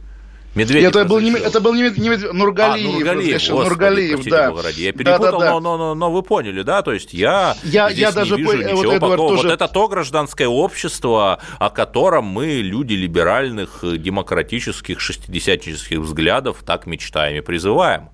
[0.56, 2.88] Медведев это был, не, это был не, не Нургалиев.
[2.88, 4.52] А, Нургалиев, господи, Нургалиев да.
[4.52, 4.82] Ради.
[4.82, 5.52] Я перепутал, да, да, да.
[5.54, 6.84] Но, но, но, но вы поняли, да?
[6.84, 9.30] То есть я, я, здесь я не даже вижу понял, ничего вот, плохого.
[9.30, 9.48] Тоже...
[9.48, 17.38] Вот это то гражданское общество, о котором мы, люди либеральных, демократических, шестидесятнических взглядов, так мечтаем
[17.38, 18.10] и призываем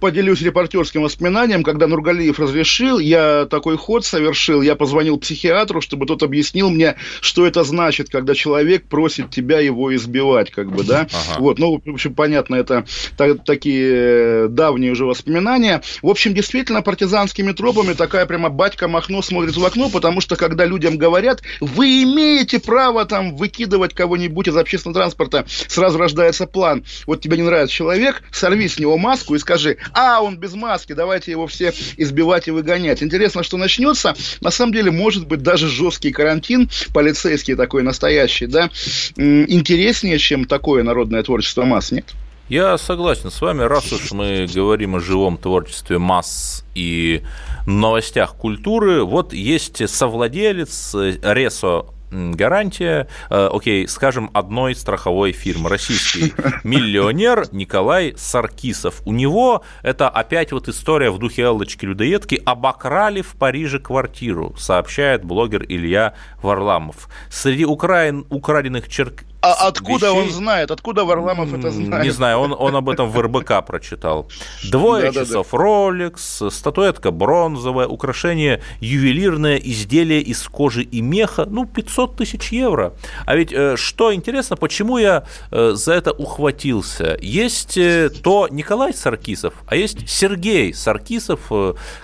[0.00, 6.22] поделюсь репортерским воспоминанием, когда Нургалиев разрешил, я такой ход совершил, я позвонил психиатру, чтобы тот
[6.22, 11.40] объяснил мне, что это значит, когда человек просит тебя его избивать, как бы, да, ага.
[11.40, 12.86] вот, ну, в общем, понятно, это
[13.16, 15.82] так, такие э, давние уже воспоминания.
[16.02, 20.64] В общем, действительно, партизанскими тропами такая прямо батька Махно смотрит в окно, потому что, когда
[20.64, 27.20] людям говорят, вы имеете право там выкидывать кого-нибудь из общественного транспорта, сразу рождается план, вот
[27.20, 31.30] тебе не нравится человек, сорви с него маску и скажи, а, он без маски, давайте
[31.30, 33.02] его все избивать и выгонять.
[33.02, 34.14] Интересно, что начнется.
[34.40, 38.70] На самом деле, может быть, даже жесткий карантин, полицейский такой настоящий, да,
[39.16, 42.06] интереснее, чем такое народное творчество масс, нет?
[42.48, 47.22] Я согласен с вами, раз уж мы говорим о живом творчестве масс и
[47.66, 56.32] новостях культуры, вот есть совладелец Ресо гарантия, э, окей, скажем, одной страховой фирмы, российский
[56.64, 59.02] миллионер Николай Саркисов.
[59.04, 65.24] У него это опять вот история в духе Эллочки Людоедки, обокрали в Париже квартиру, сообщает
[65.24, 67.08] блогер Илья Варламов.
[67.30, 70.22] Среди украин, украденных черк, а откуда вещей...
[70.22, 70.70] он знает?
[70.70, 72.04] Откуда Варламов это знает?
[72.04, 74.28] Не знаю, он, он об этом в РБК прочитал.
[74.70, 82.52] Двое часов Rolex, статуэтка бронзовая, украшение ювелирное, изделие из кожи и меха, ну, 500 тысяч
[82.52, 82.94] евро.
[83.26, 87.16] А ведь э, что интересно, почему я э, за это ухватился?
[87.20, 91.40] Есть э, то Николай Саркисов, а есть Сергей Саркисов,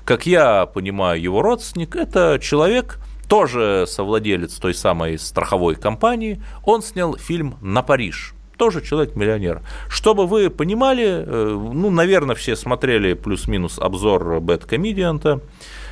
[0.05, 2.99] как я понимаю, его родственник, это человек,
[3.29, 8.35] тоже совладелец той самой страховой компании, он снял фильм «На Париж».
[8.57, 9.63] Тоже человек-миллионер.
[9.89, 15.41] Чтобы вы понимали, э, ну, наверное, все смотрели плюс-минус обзор Бэт Комедианта.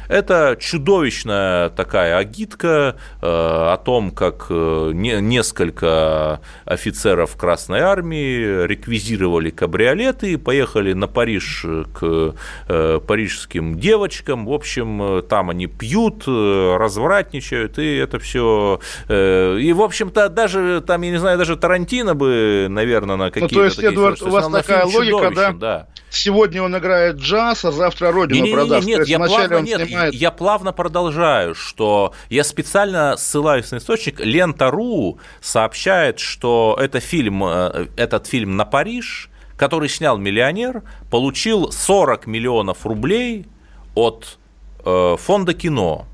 [0.08, 10.32] Это чудовищная такая агитка э, о том, как э, несколько офицеров Красной Армии реквизировали кабриолеты
[10.32, 12.34] и поехали на Париж к
[12.68, 14.46] э, парижским девочкам.
[14.46, 18.80] В общем, там они пьют, развратничают, и это все.
[19.08, 23.60] И, в общем-то, даже там, я не знаю, даже Тарантино бы, наверное, на какие-то ну,
[23.60, 25.52] то есть, Эдвард, у вас такая логика, да?
[25.52, 25.86] да?
[26.12, 28.86] Сегодня он играет джаз, а завтра родину не, продаст.
[28.86, 30.14] Не, не, нет, я плавно, нет, снимает...
[30.14, 34.20] я плавно продолжаю, что я специально ссылаюсь на источник.
[34.20, 42.26] Лента.ру сообщает, что это фильм, э, этот фильм на Париж, который снял миллионер, получил 40
[42.26, 43.46] миллионов рублей
[43.94, 44.38] от
[44.84, 46.04] э, фонда кино.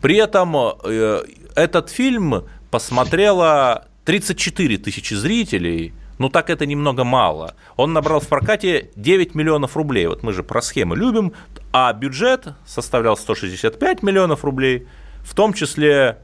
[0.00, 1.24] При этом э,
[1.56, 7.54] этот фильм посмотрело 34 тысячи зрителей– ну так это немного мало.
[7.76, 10.06] Он набрал в прокате 9 миллионов рублей.
[10.06, 11.32] Вот мы же про схемы любим.
[11.72, 14.86] А бюджет составлял 165 миллионов рублей,
[15.24, 16.18] в том числе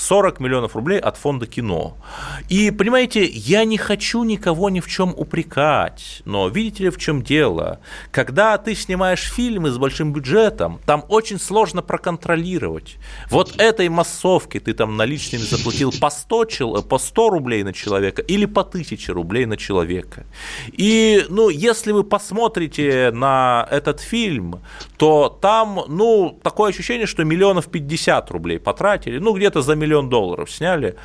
[0.00, 1.96] 40 миллионов рублей от фонда кино.
[2.48, 7.22] И, понимаете, я не хочу никого ни в чем упрекать, но видите ли, в чем
[7.22, 7.80] дело?
[8.10, 12.96] Когда ты снимаешь фильмы с большим бюджетом, там очень сложно проконтролировать.
[13.30, 18.46] Вот этой массовке ты там наличными заплатил по 100, по 100 рублей на человека или
[18.46, 20.24] по 1000 рублей на человека.
[20.72, 24.60] И, ну, если вы посмотрите на этот фильм,
[24.96, 30.50] то там, ну, такое ощущение, что миллионов 50 рублей потратили, ну, где-то за миллион долларов
[30.50, 30.96] сняли.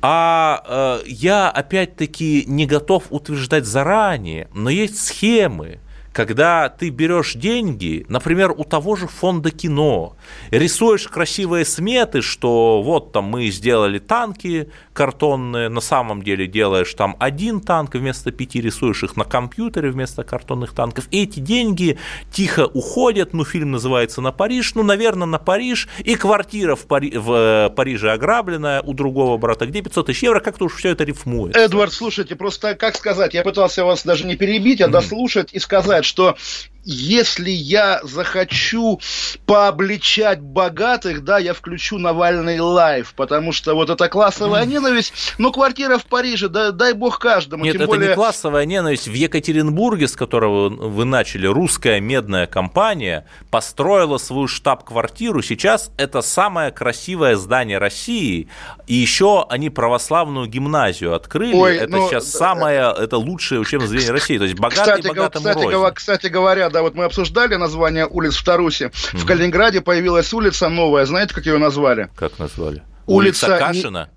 [0.00, 5.78] А э, я опять-таки не готов утверждать заранее, но есть схемы,
[6.12, 10.16] когда ты берешь деньги, например, у того же фонда кино,
[10.50, 17.16] рисуешь красивые сметы, что вот там мы сделали танки картонные, на самом деле делаешь там
[17.18, 21.98] один танк, вместо пяти рисуешь их на компьютере вместо картонных танков, и эти деньги
[22.30, 27.16] тихо уходят, ну, фильм называется «На Париж», ну, наверное, на Париж, и квартира в, Пари...
[27.16, 31.04] в э, Париже ограбленная у другого брата, где 500 тысяч евро, как-то уж все это
[31.04, 31.56] рифмует.
[31.56, 36.01] Эдвард, слушайте, просто как сказать, я пытался вас даже не перебить, а дослушать и сказать,
[36.02, 36.36] что
[36.84, 39.00] если я захочу
[39.46, 45.98] пообличать богатых, да, я включу Навальный Live, потому что вот это классовая ненависть, ну, квартира
[45.98, 47.64] в Париже, да, дай бог каждому.
[47.64, 48.10] Нет, это более...
[48.10, 49.06] не классовая ненависть.
[49.06, 55.42] В Екатеринбурге, с которого вы начали, русская медная компания построила свою штаб-квартиру.
[55.42, 58.48] Сейчас это самое красивое здание России,
[58.86, 61.54] и еще они православную гимназию открыли.
[61.54, 64.38] Ой, это ну, сейчас самое, это лучшее учебное заведение России.
[64.38, 65.94] То есть богатый кстати, богатому кстати, рознь.
[65.94, 68.86] кстати говоря, да, вот мы обсуждали название улиц в Тарусе.
[68.86, 69.16] Mm-hmm.
[69.18, 71.06] В Калининграде появилась улица новая.
[71.06, 72.08] Знаете, как ее назвали?
[72.16, 72.82] Как назвали?
[73.06, 74.10] Улица, улица Кашина?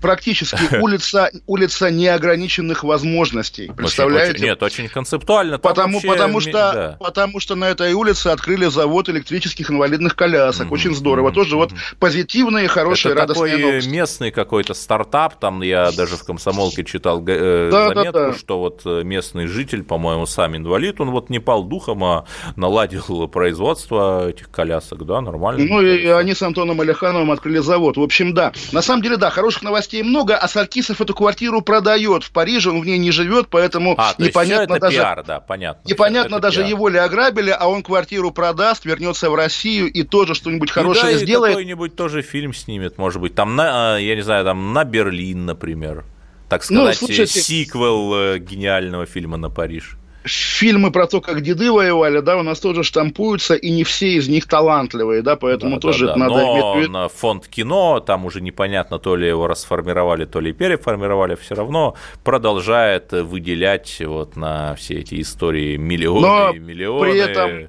[0.00, 3.70] Практически улица, улица неограниченных возможностей.
[3.76, 4.34] Представляете?
[4.34, 5.58] Очень, нет, очень концептуально.
[5.58, 6.96] Потому, вообще, потому, что, да.
[7.00, 10.68] потому что на этой улице открыли завод электрических инвалидных колясок.
[10.68, 10.72] Mm-hmm.
[10.72, 11.30] Очень здорово.
[11.30, 11.34] Mm-hmm.
[11.34, 13.88] Тоже вот позитивные, хорошие, Это радостные такой новости.
[13.88, 15.38] местный какой-то стартап.
[15.38, 18.32] Там я даже в комсомолке читал э, да, заметку, да, да.
[18.34, 22.24] что вот э, местный житель, по-моему, сам инвалид, он вот не пал духом, а
[22.56, 25.04] наладил производство этих колясок.
[25.06, 25.64] Да, нормально.
[25.68, 27.96] Ну и они с Антоном Алихановым открыли завод.
[27.96, 28.52] В общем, да.
[28.72, 32.70] На самом деле, да, хороших новостей новостей много, а Саркисов эту квартиру продает в Париже,
[32.70, 34.96] он в ней не живет, поэтому а, непонятно даже...
[34.96, 35.88] Пиар, да, понятно.
[35.88, 36.70] Непонятно даже пиар.
[36.70, 41.18] его ли ограбили, а он квартиру продаст, вернется в Россию и тоже что-нибудь хорошее и
[41.18, 41.54] да, сделает.
[41.54, 46.04] какой-нибудь тоже фильм снимет, может быть, там на, я не знаю, там на Берлин, например.
[46.48, 47.40] Так ну, сказать, ну, слушайте...
[47.40, 49.96] сиквел э, гениального фильма на Париж.
[50.24, 54.28] Фильмы про то, как деды воевали, да, у нас тоже штампуются, и не все из
[54.28, 56.18] них талантливые, да, поэтому да, тоже да, да.
[56.18, 60.52] надо Но иметь на фонд кино, там уже непонятно, то ли его расформировали, то ли
[60.52, 67.10] переформировали, все равно продолжает выделять вот на все эти истории миллионы Но и миллионы.
[67.10, 67.68] При этом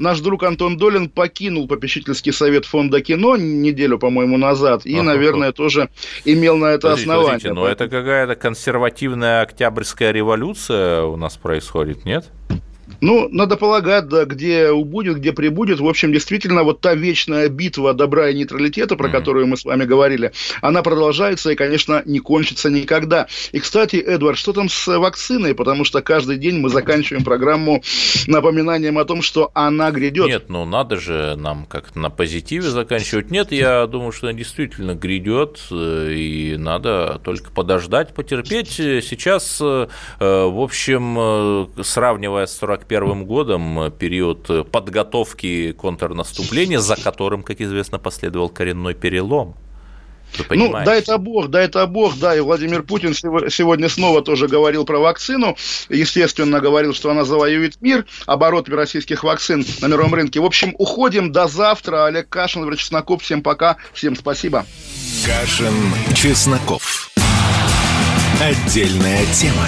[0.00, 5.90] наш друг Антон Долин покинул попечительский совет фонда кино неделю, по-моему, назад, и, наверное, тоже
[6.24, 7.38] имел на это подождите, основание.
[7.38, 12.30] Подождите, но это какая-то консервативная октябрьская революция у нас происходит, нет?
[13.00, 15.80] Ну, надо полагать, да, где убудет, где прибудет.
[15.80, 19.12] В общем, действительно, вот та вечная битва добра и нейтралитета, про mm-hmm.
[19.12, 23.26] которую мы с вами говорили, она продолжается и, конечно, не кончится никогда.
[23.52, 25.54] И, кстати, Эдвард, что там с вакциной?
[25.54, 27.82] Потому что каждый день мы заканчиваем программу
[28.26, 30.26] напоминанием о том, что она грядет.
[30.26, 33.30] Нет, ну надо же нам как-то на позитиве заканчивать.
[33.30, 38.70] Нет, я думаю, что она действительно грядет, э, и надо только подождать, потерпеть.
[38.70, 39.86] Сейчас, э,
[40.18, 47.44] в общем, э, сравнивая с 45 первым годом э, период э, подготовки контрнаступления, за которым,
[47.44, 49.54] как известно, последовал коренной перелом.
[50.48, 54.84] Ну, дай это бог, дай это бог, да, и Владимир Путин сегодня снова тоже говорил
[54.84, 55.56] про вакцину,
[55.88, 60.40] естественно, говорил, что она завоюет мир, оборот российских вакцин на мировом рынке.
[60.40, 62.06] В общем, уходим до завтра.
[62.06, 64.66] Олег Кашин, Владимир Чесноков, всем пока, всем спасибо.
[65.26, 65.74] Кашин,
[66.14, 67.10] Чесноков.
[68.40, 69.66] Отдельная тема.